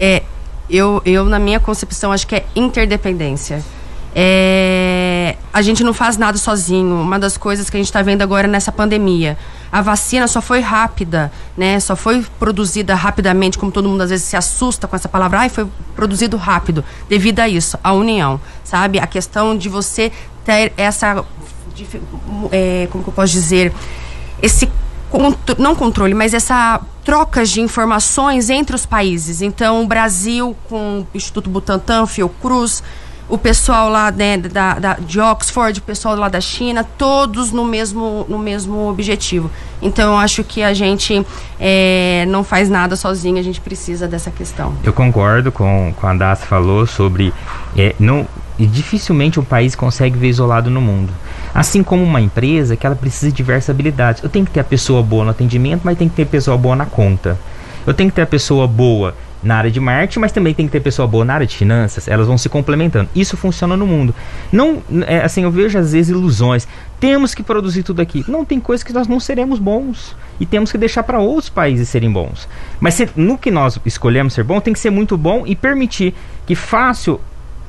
é, 0.00 0.24
eu, 0.68 1.00
eu 1.06 1.26
na 1.26 1.38
minha 1.38 1.60
concepção 1.60 2.10
acho 2.10 2.26
que 2.26 2.34
é 2.34 2.44
interdependência. 2.56 3.62
É, 4.16 5.36
a 5.52 5.62
gente 5.62 5.84
não 5.84 5.94
faz 5.94 6.16
nada 6.16 6.36
sozinho. 6.36 6.96
Uma 6.96 7.20
das 7.20 7.36
coisas 7.36 7.70
que 7.70 7.76
a 7.76 7.78
gente 7.78 7.86
está 7.86 8.02
vendo 8.02 8.22
agora 8.22 8.48
nessa 8.48 8.72
pandemia. 8.72 9.38
A 9.72 9.82
vacina 9.82 10.26
só 10.26 10.40
foi 10.40 10.60
rápida, 10.60 11.30
né? 11.56 11.78
Só 11.78 11.94
foi 11.94 12.24
produzida 12.38 12.94
rapidamente, 12.94 13.58
como 13.58 13.70
todo 13.70 13.88
mundo 13.88 14.02
às 14.02 14.10
vezes 14.10 14.26
se 14.26 14.36
assusta 14.36 14.88
com 14.88 14.96
essa 14.96 15.08
palavra. 15.08 15.40
Ai, 15.40 15.48
foi 15.48 15.66
produzido 15.94 16.36
rápido, 16.36 16.84
devido 17.08 17.40
a 17.40 17.48
isso, 17.48 17.78
a 17.82 17.92
união, 17.92 18.40
sabe? 18.64 18.98
A 18.98 19.06
questão 19.06 19.56
de 19.56 19.68
você 19.68 20.10
ter 20.44 20.72
essa, 20.76 21.24
é, 22.50 22.88
como 22.90 23.04
que 23.04 23.10
eu 23.10 23.14
posso 23.14 23.32
dizer, 23.32 23.72
esse 24.42 24.68
não 25.58 25.74
controle, 25.74 26.14
mas 26.14 26.32
essa 26.34 26.80
troca 27.04 27.44
de 27.44 27.60
informações 27.60 28.48
entre 28.48 28.76
os 28.76 28.86
países. 28.86 29.42
Então, 29.42 29.82
o 29.82 29.86
Brasil 29.86 30.56
com 30.68 31.00
o 31.12 31.16
Instituto 31.16 31.50
Butantan, 31.50 32.06
Fiocruz, 32.06 32.82
o 33.30 33.38
pessoal 33.38 33.88
lá 33.88 34.10
né, 34.10 34.36
da, 34.36 34.74
da, 34.74 34.94
de 34.94 35.20
Oxford, 35.20 35.78
o 35.78 35.82
pessoal 35.82 36.16
lá 36.16 36.28
da 36.28 36.40
China, 36.40 36.84
todos 36.98 37.52
no 37.52 37.64
mesmo, 37.64 38.26
no 38.28 38.38
mesmo 38.38 38.88
objetivo. 38.88 39.50
Então 39.80 40.12
eu 40.12 40.18
acho 40.18 40.42
que 40.42 40.62
a 40.62 40.74
gente 40.74 41.24
é, 41.58 42.26
não 42.28 42.42
faz 42.42 42.68
nada 42.68 42.96
sozinho, 42.96 43.38
a 43.38 43.42
gente 43.42 43.60
precisa 43.60 44.08
dessa 44.08 44.30
questão. 44.30 44.74
Eu 44.82 44.92
concordo 44.92 45.52
com, 45.52 45.94
com 45.98 46.06
a 46.06 46.14
Daça 46.14 46.44
falou 46.44 46.86
sobre. 46.86 47.32
É, 47.76 47.94
não, 48.00 48.26
dificilmente 48.58 49.38
um 49.38 49.44
país 49.44 49.74
consegue 49.76 50.18
ver 50.18 50.28
isolado 50.28 50.68
no 50.68 50.80
mundo. 50.80 51.12
Assim 51.54 51.82
como 51.82 52.02
uma 52.02 52.20
empresa 52.20 52.76
que 52.76 52.84
ela 52.84 52.96
precisa 52.96 53.30
de 53.30 53.36
diversas 53.36 53.70
habilidades. 53.70 54.22
Eu 54.22 54.28
tenho 54.28 54.44
que 54.44 54.50
ter 54.50 54.60
a 54.60 54.64
pessoa 54.64 55.02
boa 55.02 55.24
no 55.24 55.30
atendimento, 55.30 55.82
mas 55.84 55.96
tem 55.96 56.08
que 56.08 56.16
ter 56.16 56.26
pessoa 56.26 56.58
boa 56.58 56.74
na 56.74 56.84
conta. 56.84 57.38
Eu 57.86 57.94
tenho 57.94 58.10
que 58.10 58.16
ter 58.16 58.22
a 58.22 58.26
pessoa 58.26 58.66
boa 58.66 59.14
na 59.42 59.56
área 59.56 59.70
de 59.70 59.80
marketing, 59.80 60.20
mas 60.20 60.32
também 60.32 60.52
tem 60.52 60.66
que 60.66 60.72
ter 60.72 60.80
pessoa 60.80 61.08
boa 61.08 61.24
na 61.24 61.34
área 61.34 61.46
de 61.46 61.56
finanças, 61.56 62.06
elas 62.06 62.26
vão 62.26 62.36
se 62.36 62.48
complementando. 62.48 63.08
Isso 63.14 63.36
funciona 63.36 63.76
no 63.76 63.86
mundo. 63.86 64.14
Não, 64.52 64.82
é, 65.06 65.22
assim, 65.22 65.42
eu 65.42 65.50
vejo 65.50 65.78
às 65.78 65.92
vezes 65.92 66.10
ilusões. 66.10 66.68
Temos 66.98 67.34
que 67.34 67.42
produzir 67.42 67.82
tudo 67.82 68.00
aqui. 68.02 68.24
Não, 68.28 68.44
tem 68.44 68.60
coisas 68.60 68.84
que 68.84 68.92
nós 68.92 69.08
não 69.08 69.18
seremos 69.18 69.58
bons 69.58 70.14
e 70.38 70.44
temos 70.44 70.70
que 70.70 70.78
deixar 70.78 71.02
para 71.02 71.18
outros 71.18 71.48
países 71.48 71.88
serem 71.88 72.10
bons. 72.10 72.48
Mas 72.78 72.94
se, 72.94 73.08
no 73.16 73.38
que 73.38 73.50
nós 73.50 73.78
escolhemos 73.86 74.34
ser 74.34 74.44
bom, 74.44 74.60
tem 74.60 74.72
que 74.72 74.80
ser 74.80 74.90
muito 74.90 75.16
bom 75.16 75.46
e 75.46 75.56
permitir 75.56 76.14
que 76.46 76.54
fácil 76.54 77.20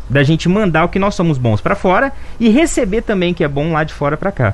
da 0.10 0.24
gente 0.24 0.50
mandar 0.50 0.84
o 0.84 0.90
que 0.90 1.00
nós 1.00 1.16
somos 1.16 1.38
bons 1.38 1.62
para 1.62 1.74
fora 1.74 2.12
e 2.38 2.50
receber 2.50 3.02
também 3.02 3.34
que 3.34 3.44
é 3.44 3.48
bom 3.48 3.72
lá 3.72 3.86
de 3.86 3.94
fora 3.94 4.18
para 4.18 4.32
cá. 4.32 4.54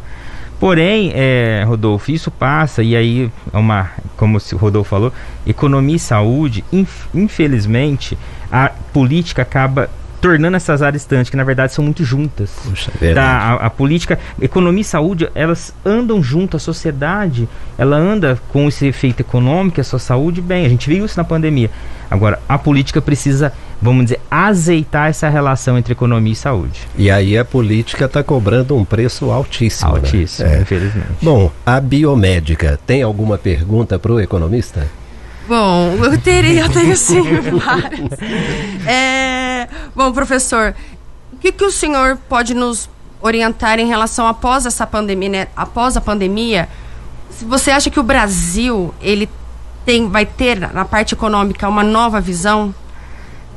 Porém, 0.59 1.11
é, 1.13 1.63
Rodolfo, 1.67 2.11
isso 2.11 2.31
passa, 2.31 2.81
e 2.81 2.95
aí, 2.95 3.31
é 3.53 3.57
uma, 3.57 3.91
como 4.15 4.37
o 4.37 4.57
Rodolfo 4.57 4.89
falou, 4.89 5.13
economia 5.45 5.95
e 5.95 5.99
saúde, 5.99 6.63
inf, 6.73 7.05
infelizmente, 7.13 8.17
a 8.51 8.71
política 8.91 9.43
acaba 9.43 9.87
tornando 10.19 10.57
essas 10.57 10.81
áreas 10.81 11.03
distantes, 11.03 11.29
que 11.29 11.37
na 11.37 11.43
verdade 11.43 11.73
são 11.73 11.83
muito 11.83 12.03
juntas. 12.03 12.51
Puxa, 12.63 12.91
é 13.01 13.13
tá, 13.13 13.23
a, 13.23 13.67
a, 13.67 13.69
política, 13.69 14.17
economia 14.41 14.81
e 14.81 14.83
saúde, 14.83 15.29
elas 15.35 15.73
andam 15.85 16.23
junto, 16.23 16.57
a 16.57 16.59
sociedade, 16.59 17.47
ela 17.77 17.95
anda 17.95 18.39
com 18.49 18.67
esse 18.67 18.87
efeito 18.87 19.19
econômico, 19.19 19.79
a 19.79 19.83
sua 19.83 19.99
saúde, 19.99 20.41
bem, 20.41 20.65
a 20.65 20.69
gente 20.69 20.89
viu 20.89 21.05
isso 21.05 21.17
na 21.17 21.23
pandemia. 21.23 21.69
Agora, 22.09 22.39
a 22.47 22.57
política 22.57 23.01
precisa 23.01 23.53
vamos 23.81 24.05
dizer, 24.05 24.19
azeitar 24.29 25.09
essa 25.09 25.29
relação 25.29 25.77
entre 25.77 25.93
economia 25.93 26.33
e 26.33 26.35
saúde. 26.35 26.81
E 26.97 27.09
aí 27.09 27.37
a 27.37 27.45
política 27.45 28.05
está 28.05 28.23
cobrando 28.23 28.75
um 28.75 28.83
preço 28.83 29.31
altíssimo. 29.31 29.93
Né? 29.93 29.99
Altíssimo, 29.99 30.49
né? 30.49 30.57
é. 30.57 30.61
infelizmente. 30.61 31.07
Bom, 31.21 31.51
a 31.65 31.79
biomédica 31.79 32.79
tem 32.85 33.03
alguma 33.03 33.37
pergunta 33.37 33.99
para 33.99 34.11
o 34.11 34.19
economista? 34.19 34.87
Bom, 35.47 35.95
eu 36.03 36.17
teria, 36.19 36.61
eu 36.61 36.69
tenho 36.69 36.95
sim 36.97 37.21
várias. 37.21 38.11
É, 38.85 39.67
bom, 39.95 40.11
professor, 40.11 40.75
o 41.31 41.37
que, 41.37 41.51
que 41.51 41.63
o 41.63 41.71
senhor 41.71 42.17
pode 42.27 42.53
nos 42.53 42.89
orientar 43.21 43.79
em 43.79 43.87
relação 43.87 44.27
após 44.27 44.65
essa 44.65 44.85
pandemia, 44.85 45.29
né? 45.29 45.47
Após 45.55 45.95
a 45.95 46.01
pandemia, 46.01 46.67
você 47.41 47.71
acha 47.71 47.89
que 47.89 47.99
o 47.99 48.03
Brasil 48.03 48.93
ele 49.01 49.29
tem, 49.85 50.09
vai 50.09 50.25
ter 50.25 50.59
na 50.59 50.83
parte 50.83 51.13
econômica 51.13 51.67
uma 51.69 51.83
nova 51.83 52.19
visão? 52.19 52.73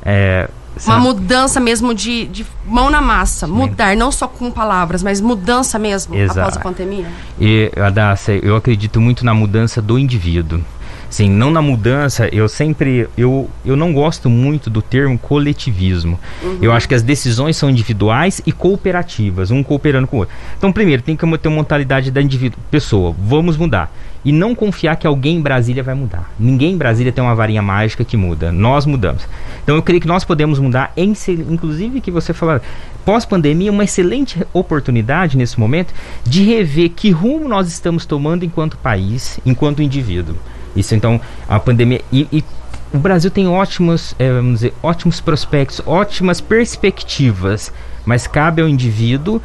É, 0.03 0.49
uma 0.87 0.99
mudança 0.99 1.61
mesmo 1.61 1.95
de, 1.95 2.27
de, 2.27 2.47
mão 2.65 2.91
na 2.91 3.01
massa, 3.01 3.47
Sim. 3.47 3.53
mudar, 3.53 3.97
não 3.97 4.11
só 4.11 4.27
com 4.27 4.51
palavras, 4.51 5.03
mas 5.03 5.21
mudança 5.21 5.79
mesmo 5.79 6.15
Exato. 6.15 6.41
após 6.41 6.57
a 6.57 6.61
pandemia. 6.61 7.07
E, 7.41 7.71
Adassa, 7.77 8.33
eu 8.33 8.57
acredito 8.57 9.01
muito 9.01 9.25
na 9.25 9.35
mudança 9.35 9.83
do 9.83 9.99
indivíduo. 9.99 10.63
Sim, 11.11 11.29
não 11.29 11.51
na 11.51 11.61
mudança, 11.61 12.29
eu 12.33 12.49
sempre. 12.49 13.09
Eu, 13.19 13.51
eu 13.67 13.75
não 13.75 13.93
gosto 13.93 14.31
muito 14.31 14.71
do 14.71 14.81
termo 14.81 15.19
coletivismo. 15.19 16.19
Uhum. 16.41 16.59
Eu 16.63 16.73
acho 16.73 16.89
que 16.89 16.95
as 16.95 17.03
decisões 17.03 17.57
são 17.57 17.69
individuais 17.69 18.41
e 18.47 18.53
cooperativas, 18.53 19.51
um 19.51 19.61
cooperando 19.61 20.07
com 20.07 20.19
o 20.19 20.21
outro. 20.21 20.35
Então, 20.57 20.71
primeiro, 20.71 21.03
tem 21.03 21.17
que 21.17 21.27
ter 21.39 21.49
uma 21.49 21.57
mentalidade 21.57 22.13
da 22.13 22.23
indivíduo, 22.23 22.61
pessoa, 22.71 23.15
vamos 23.19 23.57
mudar. 23.57 23.93
E 24.25 24.31
não 24.31 24.55
confiar 24.55 24.97
que 24.97 25.07
alguém 25.07 25.39
em 25.39 25.41
Brasília 25.41 25.83
vai 25.83 25.95
mudar. 25.95 26.31
Ninguém 26.39 26.75
em 26.75 26.77
Brasília 26.77 27.11
tem 27.11 27.25
uma 27.25 27.35
varinha 27.35 27.63
mágica 27.63 28.05
que 28.05 28.17
muda. 28.17 28.53
Nós 28.53 28.87
mudamos. 28.87 29.27
Então 29.65 29.75
eu 29.75 29.83
creio 29.83 30.01
que 30.01 30.07
nós 30.07 30.25
podemos 30.25 30.61
mudar, 30.61 30.93
em, 30.97 31.13
inclusive 31.49 32.01
que 32.01 32.11
você 32.11 32.33
falou, 32.33 32.61
pós-pandemia, 33.05 33.73
uma 33.73 33.83
excelente 33.83 34.47
oportunidade 34.53 35.37
nesse 35.37 35.59
momento 35.59 35.93
de 36.23 36.45
rever 36.45 36.91
que 36.91 37.11
rumo 37.11 37.49
nós 37.49 37.67
estamos 37.67 38.05
tomando 38.07 38.45
enquanto 38.45 38.77
país, 38.77 39.41
enquanto 39.45 39.83
indivíduo. 39.83 40.37
Isso 40.75 40.95
então, 40.95 41.21
a 41.49 41.59
pandemia. 41.59 42.01
E, 42.13 42.27
e 42.33 42.45
o 42.93 42.99
Brasil 42.99 43.31
tem 43.31 43.49
ótimos, 43.49 44.15
é, 44.19 44.33
vamos 44.33 44.55
dizer, 44.55 44.75
ótimos 44.83 45.21
prospectos, 45.21 45.81
ótimas 45.87 46.41
perspectivas, 46.41 47.73
mas 48.05 48.27
cabe 48.27 48.63
ao 48.63 48.69
indivíduo 48.69 49.41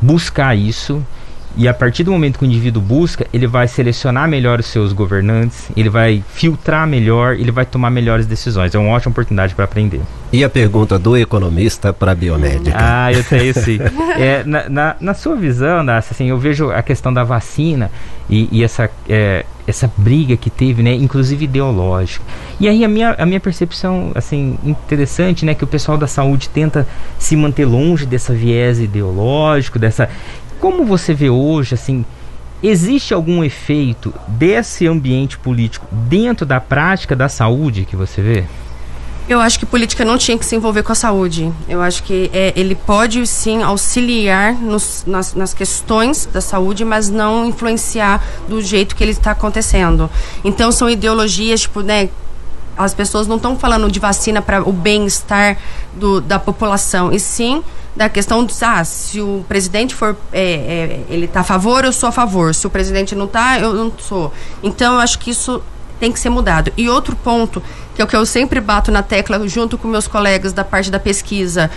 buscar 0.00 0.54
isso 0.54 1.04
e 1.56 1.66
a 1.66 1.72
partir 1.72 2.04
do 2.04 2.12
momento 2.12 2.38
que 2.38 2.44
o 2.44 2.46
indivíduo 2.46 2.82
busca, 2.82 3.26
ele 3.32 3.46
vai 3.46 3.66
selecionar 3.66 4.28
melhor 4.28 4.60
os 4.60 4.66
seus 4.66 4.92
governantes, 4.92 5.68
ele 5.74 5.88
vai 5.88 6.22
filtrar 6.28 6.86
melhor, 6.86 7.34
ele 7.34 7.50
vai 7.50 7.64
tomar 7.64 7.90
melhores 7.90 8.26
decisões. 8.26 8.74
É 8.74 8.78
uma 8.78 8.90
ótima 8.90 9.12
oportunidade 9.12 9.54
para 9.54 9.64
aprender. 9.64 10.02
E 10.30 10.44
a 10.44 10.50
pergunta 10.50 10.98
do 10.98 11.16
economista 11.16 11.94
para 11.94 12.12
a 12.12 12.14
biomédica? 12.14 12.76
Ah, 12.78 13.10
eu 13.10 13.24
tenho 13.24 13.54
sim. 13.58 13.78
é, 14.18 14.44
na, 14.44 14.68
na, 14.68 14.96
na, 15.00 15.14
sua 15.14 15.34
visão, 15.34 15.82
Nassi, 15.82 16.12
assim, 16.12 16.28
eu 16.28 16.36
vejo 16.36 16.70
a 16.70 16.82
questão 16.82 17.12
da 17.12 17.24
vacina 17.24 17.90
e, 18.28 18.48
e 18.52 18.62
essa, 18.62 18.90
é, 19.08 19.46
essa 19.66 19.90
briga 19.96 20.36
que 20.36 20.50
teve, 20.50 20.82
né, 20.82 20.92
inclusive 20.92 21.44
ideológica. 21.44 22.24
E 22.60 22.68
aí 22.68 22.84
a 22.84 22.88
minha, 22.88 23.14
a 23.16 23.24
minha 23.24 23.40
percepção, 23.40 24.12
assim, 24.14 24.58
interessante, 24.62 25.44
né, 25.46 25.54
que 25.54 25.64
o 25.64 25.66
pessoal 25.66 25.96
da 25.96 26.06
saúde 26.06 26.50
tenta 26.50 26.86
se 27.18 27.34
manter 27.34 27.64
longe 27.64 28.04
dessa 28.04 28.34
viés 28.34 28.78
ideológico, 28.78 29.78
dessa 29.78 30.08
como 30.60 30.84
você 30.84 31.14
vê 31.14 31.30
hoje, 31.30 31.74
assim, 31.74 32.04
existe 32.62 33.12
algum 33.12 33.44
efeito 33.44 34.12
desse 34.28 34.86
ambiente 34.86 35.38
político 35.38 35.86
dentro 35.92 36.46
da 36.46 36.60
prática 36.60 37.14
da 37.14 37.28
saúde 37.28 37.84
que 37.84 37.96
você 37.96 38.22
vê? 38.22 38.44
Eu 39.28 39.40
acho 39.40 39.58
que 39.58 39.66
política 39.66 40.04
não 40.04 40.16
tinha 40.16 40.38
que 40.38 40.44
se 40.44 40.54
envolver 40.54 40.84
com 40.84 40.92
a 40.92 40.94
saúde. 40.94 41.52
Eu 41.68 41.82
acho 41.82 42.04
que 42.04 42.30
é, 42.32 42.52
ele 42.54 42.76
pode 42.76 43.26
sim 43.26 43.60
auxiliar 43.60 44.54
nos, 44.54 45.02
nas, 45.04 45.34
nas, 45.34 45.52
questões 45.52 46.26
da 46.26 46.40
saúde, 46.40 46.84
mas 46.84 47.10
não 47.10 47.44
influenciar 47.44 48.24
do 48.48 48.62
jeito 48.62 48.94
que 48.94 49.02
ele 49.02 49.10
está 49.10 49.32
acontecendo. 49.32 50.08
Então 50.44 50.70
são 50.70 50.88
ideologias, 50.88 51.62
tipo, 51.62 51.80
né? 51.80 52.08
As 52.76 52.94
pessoas 52.94 53.26
não 53.26 53.36
estão 53.36 53.58
falando 53.58 53.90
de 53.90 53.98
vacina 53.98 54.42
para 54.42 54.68
o 54.68 54.72
bem-estar 54.72 55.56
da 56.26 56.38
população, 56.38 57.12
e 57.12 57.18
sim 57.18 57.62
da 57.96 58.10
questão 58.10 58.44
de 58.44 58.54
ah, 58.60 58.84
se 58.84 59.22
o 59.22 59.42
presidente 59.48 59.94
for 59.94 60.14
é, 60.30 60.42
é, 60.42 61.04
ele 61.08 61.24
está 61.24 61.40
a 61.40 61.44
favor, 61.44 61.82
eu 61.82 61.92
sou 61.92 62.10
a 62.10 62.12
favor. 62.12 62.54
Se 62.54 62.66
o 62.66 62.70
presidente 62.70 63.14
não 63.14 63.24
está, 63.24 63.58
eu 63.58 63.72
não 63.72 63.90
sou. 63.98 64.30
Então 64.62 64.94
eu 64.94 65.00
acho 65.00 65.18
que 65.18 65.30
isso 65.30 65.62
tem 65.98 66.12
que 66.12 66.20
ser 66.20 66.28
mudado. 66.28 66.70
E 66.76 66.90
outro 66.90 67.16
ponto, 67.16 67.62
que 67.94 68.02
é 68.02 68.04
o 68.04 68.08
que 68.08 68.14
eu 68.14 68.26
sempre 68.26 68.60
bato 68.60 68.92
na 68.92 69.02
tecla 69.02 69.48
junto 69.48 69.78
com 69.78 69.88
meus 69.88 70.06
colegas 70.06 70.52
da 70.52 70.62
parte 70.62 70.90
da 70.90 71.00
pesquisa, 71.00 71.70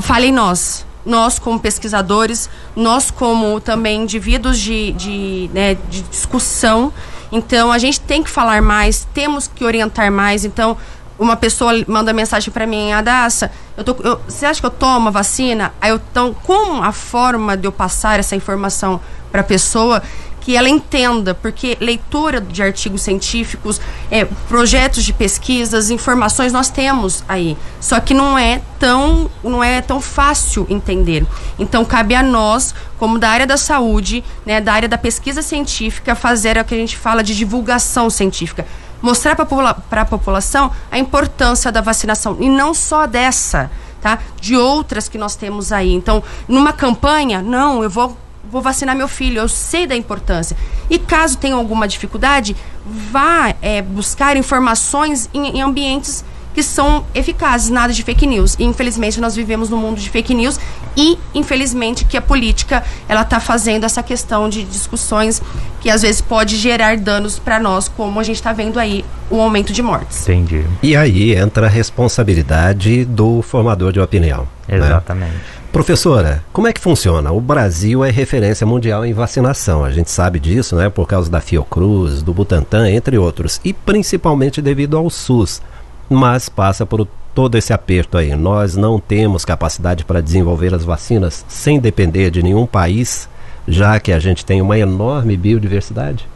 falem 0.00 0.32
nós. 0.32 0.84
Nós, 1.04 1.38
como 1.38 1.60
pesquisadores, 1.60 2.50
nós, 2.74 3.12
como 3.12 3.60
também 3.60 4.02
indivíduos 4.02 4.58
de, 4.58 4.90
de, 4.92 5.50
né, 5.54 5.76
de 5.88 6.02
discussão. 6.02 6.92
Então, 7.30 7.72
a 7.72 7.78
gente 7.78 8.00
tem 8.00 8.22
que 8.22 8.30
falar 8.30 8.62
mais, 8.62 9.06
temos 9.12 9.48
que 9.48 9.64
orientar 9.64 10.10
mais. 10.10 10.44
Então, 10.44 10.76
uma 11.18 11.36
pessoa 11.36 11.72
manda 11.86 12.12
mensagem 12.12 12.52
para 12.52 12.66
mim, 12.66 12.92
Adassa, 12.92 13.50
eu 13.76 13.84
tô, 13.84 13.96
eu, 14.02 14.20
você 14.28 14.46
acha 14.46 14.60
que 14.60 14.66
eu 14.66 14.70
tomo 14.70 15.08
a 15.08 15.10
vacina? 15.10 15.72
Aí 15.80 15.90
eu, 15.90 16.00
então, 16.10 16.34
como 16.44 16.82
a 16.82 16.92
forma 16.92 17.56
de 17.56 17.66
eu 17.66 17.72
passar 17.72 18.18
essa 18.18 18.36
informação 18.36 19.00
para 19.32 19.40
a 19.40 19.44
pessoa 19.44 20.02
que 20.46 20.56
ela 20.56 20.68
entenda, 20.68 21.34
porque 21.34 21.76
leitura 21.80 22.40
de 22.40 22.62
artigos 22.62 23.02
científicos, 23.02 23.80
é, 24.08 24.24
projetos 24.46 25.02
de 25.02 25.12
pesquisas, 25.12 25.90
informações 25.90 26.52
nós 26.52 26.70
temos 26.70 27.24
aí, 27.28 27.58
só 27.80 27.98
que 27.98 28.14
não 28.14 28.38
é 28.38 28.62
tão 28.78 29.28
não 29.42 29.64
é 29.64 29.82
tão 29.82 30.00
fácil 30.00 30.64
entender. 30.70 31.26
Então 31.58 31.84
cabe 31.84 32.14
a 32.14 32.22
nós, 32.22 32.76
como 32.96 33.18
da 33.18 33.28
área 33.28 33.44
da 33.44 33.56
saúde, 33.56 34.22
né, 34.46 34.60
da 34.60 34.72
área 34.72 34.88
da 34.88 34.96
pesquisa 34.96 35.42
científica, 35.42 36.14
fazer 36.14 36.56
o 36.58 36.64
que 36.64 36.76
a 36.76 36.78
gente 36.78 36.96
fala 36.96 37.24
de 37.24 37.34
divulgação 37.34 38.08
científica 38.08 38.64
mostrar 39.02 39.34
para 39.34 40.02
a 40.02 40.04
população 40.04 40.70
a 40.92 40.96
importância 40.96 41.72
da 41.72 41.80
vacinação 41.80 42.36
e 42.38 42.48
não 42.48 42.72
só 42.72 43.04
dessa, 43.04 43.68
tá? 44.00 44.20
De 44.40 44.56
outras 44.56 45.08
que 45.08 45.18
nós 45.18 45.34
temos 45.36 45.72
aí. 45.72 45.92
Então, 45.92 46.22
numa 46.48 46.72
campanha, 46.72 47.42
não, 47.42 47.82
eu 47.82 47.90
vou 47.90 48.16
vou 48.50 48.60
vacinar 48.62 48.96
meu 48.96 49.08
filho, 49.08 49.38
eu 49.38 49.48
sei 49.48 49.86
da 49.86 49.96
importância. 49.96 50.56
E 50.88 50.98
caso 50.98 51.38
tenha 51.38 51.54
alguma 51.54 51.86
dificuldade, 51.86 52.56
vá 52.84 53.54
é, 53.60 53.82
buscar 53.82 54.36
informações 54.36 55.28
em, 55.34 55.58
em 55.58 55.62
ambientes 55.62 56.24
que 56.56 56.62
são 56.62 57.04
eficazes, 57.14 57.68
nada 57.68 57.92
de 57.92 58.02
fake 58.02 58.26
news. 58.26 58.56
E 58.58 58.64
infelizmente 58.64 59.20
nós 59.20 59.36
vivemos 59.36 59.68
num 59.68 59.76
mundo 59.76 60.00
de 60.00 60.08
fake 60.08 60.32
news 60.32 60.58
e 60.96 61.18
infelizmente 61.34 62.06
que 62.06 62.16
a 62.16 62.22
política 62.22 62.82
ela 63.06 63.20
está 63.20 63.38
fazendo 63.38 63.84
essa 63.84 64.02
questão 64.02 64.48
de 64.48 64.64
discussões 64.64 65.42
que 65.82 65.90
às 65.90 66.00
vezes 66.00 66.22
pode 66.22 66.56
gerar 66.56 66.96
danos 66.96 67.38
para 67.38 67.60
nós, 67.60 67.88
como 67.88 68.18
a 68.18 68.22
gente 68.22 68.36
está 68.36 68.54
vendo 68.54 68.80
aí 68.80 69.04
o 69.28 69.38
aumento 69.38 69.70
de 69.70 69.82
mortes. 69.82 70.26
Entendi. 70.26 70.64
E 70.82 70.96
aí 70.96 71.34
entra 71.34 71.66
a 71.66 71.68
responsabilidade 71.68 73.04
do 73.04 73.42
formador 73.42 73.92
de 73.92 74.00
opinião. 74.00 74.48
Né? 74.66 74.78
Exatamente. 74.78 75.32
Né? 75.32 75.40
Professora, 75.76 76.42
como 76.54 76.66
é 76.66 76.72
que 76.72 76.80
funciona? 76.80 77.30
O 77.32 77.38
Brasil 77.38 78.02
é 78.02 78.10
referência 78.10 78.66
mundial 78.66 79.04
em 79.04 79.12
vacinação. 79.12 79.84
A 79.84 79.90
gente 79.90 80.10
sabe 80.10 80.40
disso, 80.40 80.74
né? 80.74 80.88
Por 80.88 81.06
causa 81.06 81.30
da 81.30 81.38
Fiocruz, 81.38 82.22
do 82.22 82.32
Butantan, 82.32 82.88
entre 82.88 83.18
outros. 83.18 83.60
E 83.62 83.74
principalmente 83.74 84.62
devido 84.62 84.96
ao 84.96 85.10
SUS 85.10 85.60
mas 86.08 86.48
passa 86.48 86.86
por 86.86 87.06
todo 87.34 87.58
esse 87.58 87.72
aperto 87.74 88.16
aí. 88.16 88.34
Nós 88.34 88.74
não 88.74 88.98
temos 88.98 89.44
capacidade 89.44 90.02
para 90.04 90.22
desenvolver 90.22 90.74
as 90.74 90.82
vacinas 90.82 91.44
sem 91.46 91.78
depender 91.78 92.30
de 92.30 92.42
nenhum 92.42 92.64
país, 92.64 93.28
já 93.68 94.00
que 94.00 94.12
a 94.12 94.18
gente 94.18 94.46
tem 94.46 94.62
uma 94.62 94.78
enorme 94.78 95.36
biodiversidade? 95.36 96.26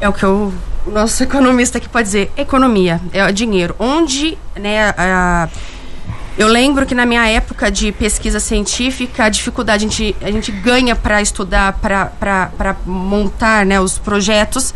É 0.00 0.08
o 0.08 0.12
que 0.12 0.24
o 0.24 0.52
nosso 0.86 1.20
economista 1.24 1.76
aqui 1.76 1.88
pode 1.88 2.06
dizer. 2.06 2.32
Economia, 2.36 3.00
é 3.12 3.30
dinheiro. 3.30 3.74
Onde, 3.78 4.38
né, 4.56 4.94
a, 4.96 5.48
eu 6.38 6.46
lembro 6.46 6.86
que 6.86 6.94
na 6.94 7.04
minha 7.04 7.26
época 7.28 7.68
de 7.68 7.90
pesquisa 7.90 8.38
científica, 8.38 9.24
a 9.24 9.28
dificuldade 9.28 9.84
a 9.84 9.88
gente, 9.88 10.16
a 10.22 10.30
gente 10.30 10.52
ganha 10.52 10.94
para 10.94 11.20
estudar, 11.20 11.72
para 11.72 12.76
montar 12.86 13.66
né, 13.66 13.80
os 13.80 13.98
projetos, 13.98 14.72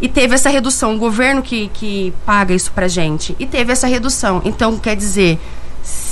e 0.00 0.08
teve 0.08 0.34
essa 0.34 0.50
redução. 0.50 0.96
O 0.96 0.98
governo 0.98 1.42
que, 1.42 1.68
que 1.68 2.12
paga 2.26 2.52
isso 2.52 2.72
pra 2.72 2.88
gente. 2.88 3.36
E 3.38 3.46
teve 3.46 3.72
essa 3.72 3.86
redução. 3.86 4.42
Então, 4.44 4.76
quer 4.78 4.96
dizer, 4.96 5.38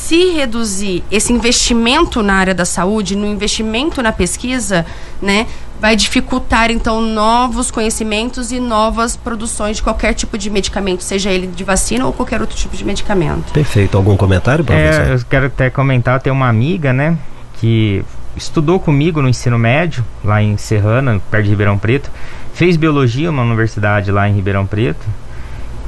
se 0.04 0.32
reduzir 0.32 1.02
esse 1.10 1.32
investimento 1.32 2.22
na 2.22 2.34
área 2.34 2.54
da 2.54 2.66
saúde, 2.66 3.16
no 3.16 3.26
investimento 3.26 4.02
na 4.02 4.12
pesquisa, 4.12 4.84
né, 5.20 5.46
vai 5.80 5.96
dificultar 5.96 6.70
então 6.70 7.00
novos 7.00 7.70
conhecimentos 7.70 8.52
e 8.52 8.60
novas 8.60 9.16
produções 9.16 9.78
de 9.78 9.82
qualquer 9.82 10.12
tipo 10.12 10.36
de 10.36 10.50
medicamento, 10.50 11.02
seja 11.02 11.30
ele 11.30 11.46
de 11.46 11.64
vacina 11.64 12.04
ou 12.04 12.12
qualquer 12.12 12.40
outro 12.40 12.56
tipo 12.56 12.76
de 12.76 12.84
medicamento. 12.84 13.50
Perfeito. 13.52 13.96
Algum 13.96 14.16
comentário, 14.16 14.62
professor? 14.64 15.06
É, 15.06 15.14
eu 15.14 15.20
quero 15.28 15.46
até 15.46 15.70
comentar, 15.70 16.20
tem 16.20 16.32
uma 16.32 16.48
amiga, 16.48 16.92
né, 16.92 17.16
que 17.58 18.04
estudou 18.36 18.78
comigo 18.78 19.22
no 19.22 19.28
ensino 19.28 19.58
médio, 19.58 20.04
lá 20.22 20.42
em 20.42 20.56
Serrana, 20.58 21.20
perto 21.30 21.44
de 21.44 21.50
Ribeirão 21.50 21.78
Preto 21.78 22.10
fez 22.54 22.76
biologia 22.76 23.30
numa 23.30 23.42
universidade 23.42 24.12
lá 24.12 24.28
em 24.28 24.32
Ribeirão 24.32 24.64
Preto, 24.64 25.04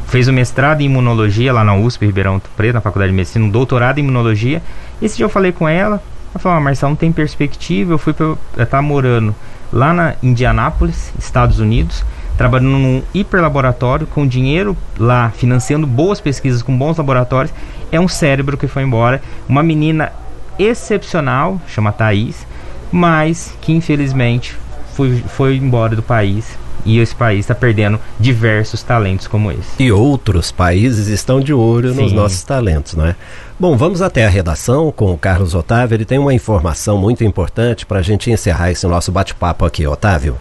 fez 0.07 0.29
o 0.29 0.33
mestrado 0.33 0.81
em 0.81 0.85
imunologia 0.85 1.53
lá 1.53 1.65
na 1.65 1.75
USP 1.75 2.07
Ribeirão 2.07 2.41
Preto, 2.57 2.75
na 2.75 2.81
Faculdade 2.81 3.11
de 3.11 3.17
Medicina, 3.17 3.45
um 3.45 3.51
doutorado 3.51 3.99
em 3.99 4.03
imunologia. 4.03 4.63
Esse 5.03 5.17
dia 5.17 5.25
eu 5.25 5.31
falei 5.31 5.53
com 5.53 5.69
ela, 5.69 6.03
ela 6.33 6.39
falou: 6.39 6.59
ah, 6.59 6.61
Marcelo, 6.61 6.91
não 6.91 6.97
tem 6.97 7.13
perspectiva. 7.13 7.93
Eu 7.93 7.99
fui 7.99 8.13
para 8.13 8.37
estar 8.63 8.81
morando 8.83 9.35
lá 9.73 9.93
na 9.93 10.15
Indianápolis, 10.23 11.13
Estados 11.19 11.59
Unidos, 11.59 12.05
trabalhando 12.37 12.79
num 12.79 13.03
hiperlaboratório 13.13 14.07
com 14.07 14.27
dinheiro 14.27 14.77
lá, 14.99 15.31
financiando 15.31 15.87
boas 15.87 16.21
pesquisas 16.21 16.63
com 16.63 16.77
bons 16.77 16.97
laboratórios. 16.97 17.53
É 17.91 18.01
um 18.01 18.09
cérebro 18.09 18.57
que 18.57 18.67
foi 18.67 18.83
embora, 18.83 19.21
uma 19.49 19.63
menina 19.63 20.13
excepcional, 20.59 21.61
chama 21.69 21.93
Thaís, 21.93 22.47
mas 22.91 23.55
que 23.61 23.73
infelizmente 23.73 24.57
foi, 24.95 25.23
foi 25.29 25.57
embora 25.57 25.95
do 25.95 26.03
país 26.03 26.57
e 26.87 27.01
esse 27.01 27.15
país 27.15 27.41
está 27.41 27.55
perdendo 27.55 28.01
diversos 28.19 28.83
talentos 28.83 29.27
como 29.27 29.51
esse. 29.51 29.83
E 29.83 29.91
outros 29.91 30.53
países 30.53 31.09
estão 31.09 31.41
de 31.41 31.53
olho 31.53 31.93
Sim. 31.93 32.03
nos 32.03 32.13
nossos 32.13 32.43
talentos, 32.45 32.95
não 32.95 33.07
é? 33.07 33.17
Bom, 33.59 33.77
vamos 33.77 34.01
até 34.01 34.25
a 34.25 34.29
redação 34.29 34.93
com 34.93 35.13
o 35.13 35.19
Carlos 35.19 35.55
Otávio. 35.55 35.97
Ele 35.97 36.05
tem 36.05 36.19
uma 36.19 36.33
informação 36.33 36.97
muito 36.97 37.25
importante 37.25 37.85
para 37.85 37.99
a 37.99 38.03
gente 38.03 38.31
encerrar 38.31 38.71
esse 38.71 38.87
nosso 38.87 39.11
bate-papo 39.11 39.65
aqui, 39.65 39.87
Otávio. 39.87 40.39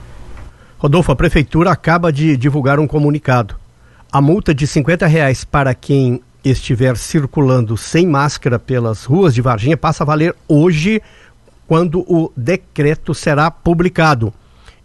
Rodolfo, 0.77 1.11
a 1.11 1.15
prefeitura 1.15 1.71
acaba 1.71 2.13
de 2.13 2.37
divulgar 2.37 2.79
um 2.79 2.85
comunicado. 2.85 3.55
A 4.11 4.21
multa 4.21 4.53
de 4.53 4.67
50 4.67 5.07
reais 5.07 5.43
para 5.43 5.73
quem 5.73 6.21
estiver 6.43 6.95
circulando 6.95 7.75
sem 7.75 8.05
máscara 8.05 8.59
pelas 8.59 9.03
ruas 9.03 9.33
de 9.33 9.41
Varginha 9.41 9.75
passa 9.75 10.03
a 10.03 10.05
valer 10.05 10.35
hoje, 10.47 11.01
quando 11.67 12.01
o 12.01 12.31
decreto 12.37 13.15
será 13.15 13.49
publicado. 13.49 14.31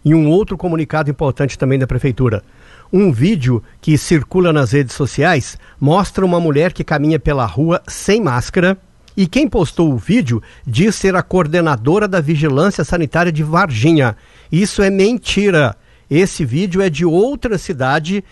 E 0.03 0.13
um 0.15 0.29
outro 0.29 0.57
comunicado 0.57 1.11
importante 1.11 1.57
também 1.57 1.77
da 1.77 1.85
Prefeitura. 1.85 2.43
Um 2.91 3.11
vídeo 3.11 3.63
que 3.79 3.97
circula 3.97 4.51
nas 4.51 4.71
redes 4.71 4.95
sociais 4.95 5.57
mostra 5.79 6.25
uma 6.25 6.39
mulher 6.39 6.73
que 6.73 6.83
caminha 6.83 7.19
pela 7.19 7.45
rua 7.45 7.81
sem 7.87 8.19
máscara. 8.19 8.77
E 9.15 9.27
quem 9.27 9.47
postou 9.47 9.93
o 9.93 9.97
vídeo 9.97 10.41
diz 10.65 10.95
ser 10.95 11.15
a 11.15 11.21
coordenadora 11.21 12.07
da 12.07 12.19
Vigilância 12.19 12.83
Sanitária 12.83 13.31
de 13.31 13.43
Varginha. 13.43 14.17
Isso 14.51 14.81
é 14.81 14.89
mentira. 14.89 15.75
Esse 16.09 16.43
vídeo 16.43 16.81
é 16.81 16.89
de 16.89 17.05
outra 17.05 17.57
cidade 17.57 18.23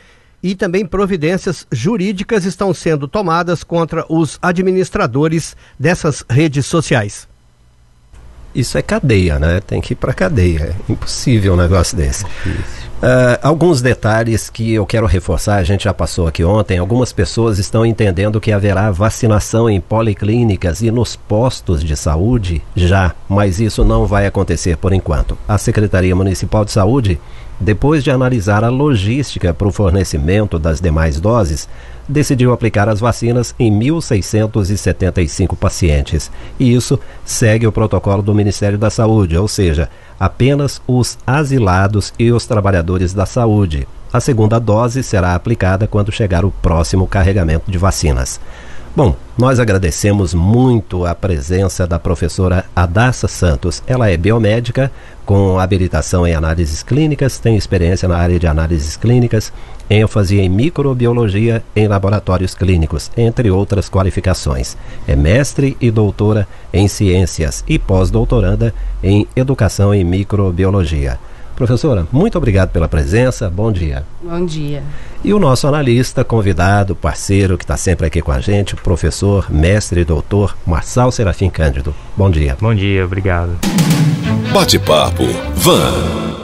e 0.42 0.56
também 0.56 0.86
providências 0.86 1.68
jurídicas 1.72 2.46
estão 2.46 2.74
sendo 2.74 3.08
tomadas 3.08 3.64
contra 3.64 4.06
os 4.10 4.40
administradores 4.42 5.56
dessas 5.78 6.26
redes 6.30 6.66
sociais 6.66 7.29
isso 8.54 8.78
é 8.78 8.82
cadeia, 8.82 9.38
né? 9.38 9.60
Tem 9.60 9.80
que 9.80 9.94
ir 9.94 9.96
para 9.96 10.14
cadeia. 10.14 10.76
É 10.90 10.92
impossível 10.92 11.54
um 11.54 11.58
negócio 11.58 11.96
desse. 11.96 12.26
Uh, 12.26 13.40
alguns 13.42 13.82
detalhes 13.82 14.50
que 14.50 14.74
eu 14.74 14.86
quero 14.86 15.06
reforçar, 15.06 15.56
a 15.56 15.64
gente 15.64 15.86
já 15.86 15.94
passou 15.94 16.28
aqui 16.28 16.44
ontem. 16.44 16.78
Algumas 16.78 17.14
pessoas 17.14 17.58
estão 17.58 17.86
entendendo 17.86 18.42
que 18.42 18.52
haverá 18.52 18.92
vacinação 18.92 19.70
em 19.70 19.80
policlínicas 19.80 20.82
e 20.82 20.92
nos 20.92 21.16
postos 21.16 21.84
de 21.84 21.96
saúde 21.96 22.62
já, 22.76 23.16
mas 23.28 23.60
isso 23.60 23.86
não 23.86 24.06
vai 24.06 24.26
acontecer 24.26 24.76
por 24.78 24.92
enquanto. 24.92 25.38
A 25.48 25.58
Secretaria 25.58 26.16
Municipal 26.16 26.66
de 26.66 26.72
Saúde, 26.72 27.20
depois 27.60 28.04
de 28.04 28.12
analisar 28.12 28.64
a 28.64 28.70
logística 28.70 29.54
para 29.54 29.68
o 29.68 29.72
fornecimento 29.72 30.60
das 30.60 30.82
demais 30.82 31.20
doses, 31.22 31.70
decidiu 32.10 32.52
aplicar 32.52 32.90
as 32.90 33.00
vacinas 33.00 33.54
em 33.60 33.72
1.675 33.72 35.56
pacientes. 35.56 36.32
E 36.60 36.74
isso 36.74 37.00
segue 37.24 37.68
o 37.68 37.72
protocolo 37.72 38.24
do 38.24 38.34
Ministério 38.34 38.78
da 38.78 38.90
Saúde, 38.90 39.38
ou 39.38 39.48
seja, 39.48 39.88
apenas 40.20 40.82
os 40.88 41.18
asilados 41.26 42.12
e 42.18 42.32
os 42.32 42.48
trabalhadores 42.48 43.14
da 43.14 43.26
saúde. 43.26 43.88
A 44.12 44.20
segunda 44.20 44.60
dose 44.60 45.04
será 45.04 45.36
aplicada 45.36 45.88
quando 45.88 46.12
chegar 46.12 46.44
o 46.44 46.50
próximo 46.50 47.06
carregamento 47.06 47.72
de 47.72 47.78
vacinas. 47.78 48.40
Bom, 48.96 49.16
nós 49.38 49.60
agradecemos 49.60 50.34
muito 50.34 51.06
a 51.06 51.14
presença 51.14 51.86
da 51.86 52.00
professora 52.00 52.66
Adassa 52.76 53.28
Santos. 53.28 53.84
Ela 53.86 54.10
é 54.10 54.18
biomédica 54.18 54.92
com 55.26 55.60
habilitação 55.60 56.26
em 56.26 56.34
análises 56.34 56.82
clínicas, 56.82 57.38
tem 57.38 57.56
experiência 57.56 58.08
na 58.08 58.18
área 58.18 58.40
de 58.40 58.48
análises 58.48 58.98
clínicas, 58.98 59.54
ênfase 59.88 60.40
em 60.40 60.50
microbiologia 60.50 61.64
em 61.76 61.88
laboratórios 61.88 62.56
clínicos, 62.56 63.12
entre 63.16 63.52
outras 63.52 63.88
qualificações. 63.88 64.76
É 65.08 65.16
mestre 65.16 65.78
e 65.80 65.92
doutora 65.92 66.48
em 66.74 66.88
ciências 66.88 67.64
e 67.68 67.78
pós-doutoranda 67.78 68.74
em 69.04 69.28
educação 69.36 69.94
em 69.94 70.04
microbiologia. 70.04 71.20
Professora, 71.60 72.08
muito 72.10 72.38
obrigado 72.38 72.70
pela 72.70 72.88
presença. 72.88 73.50
Bom 73.50 73.70
dia. 73.70 74.06
Bom 74.24 74.46
dia. 74.46 74.82
E 75.22 75.34
o 75.34 75.40
nosso 75.40 75.68
analista, 75.68 76.24
convidado, 76.24 76.96
parceiro 76.96 77.58
que 77.58 77.66
está 77.66 77.76
sempre 77.76 78.08
aqui 78.08 78.22
com 78.22 78.32
a 78.32 78.40
gente, 78.40 78.76
o 78.76 78.78
professor, 78.78 79.52
mestre 79.52 80.00
e 80.00 80.06
doutor 80.06 80.56
Marçal 80.66 81.12
Serafim 81.12 81.50
Cândido. 81.50 81.94
Bom 82.16 82.32
dia. 82.32 82.56
Bom 82.62 82.74
dia, 82.74 83.04
obrigado. 83.04 83.60
Bate-papo. 84.54 85.26
Van. 85.56 86.39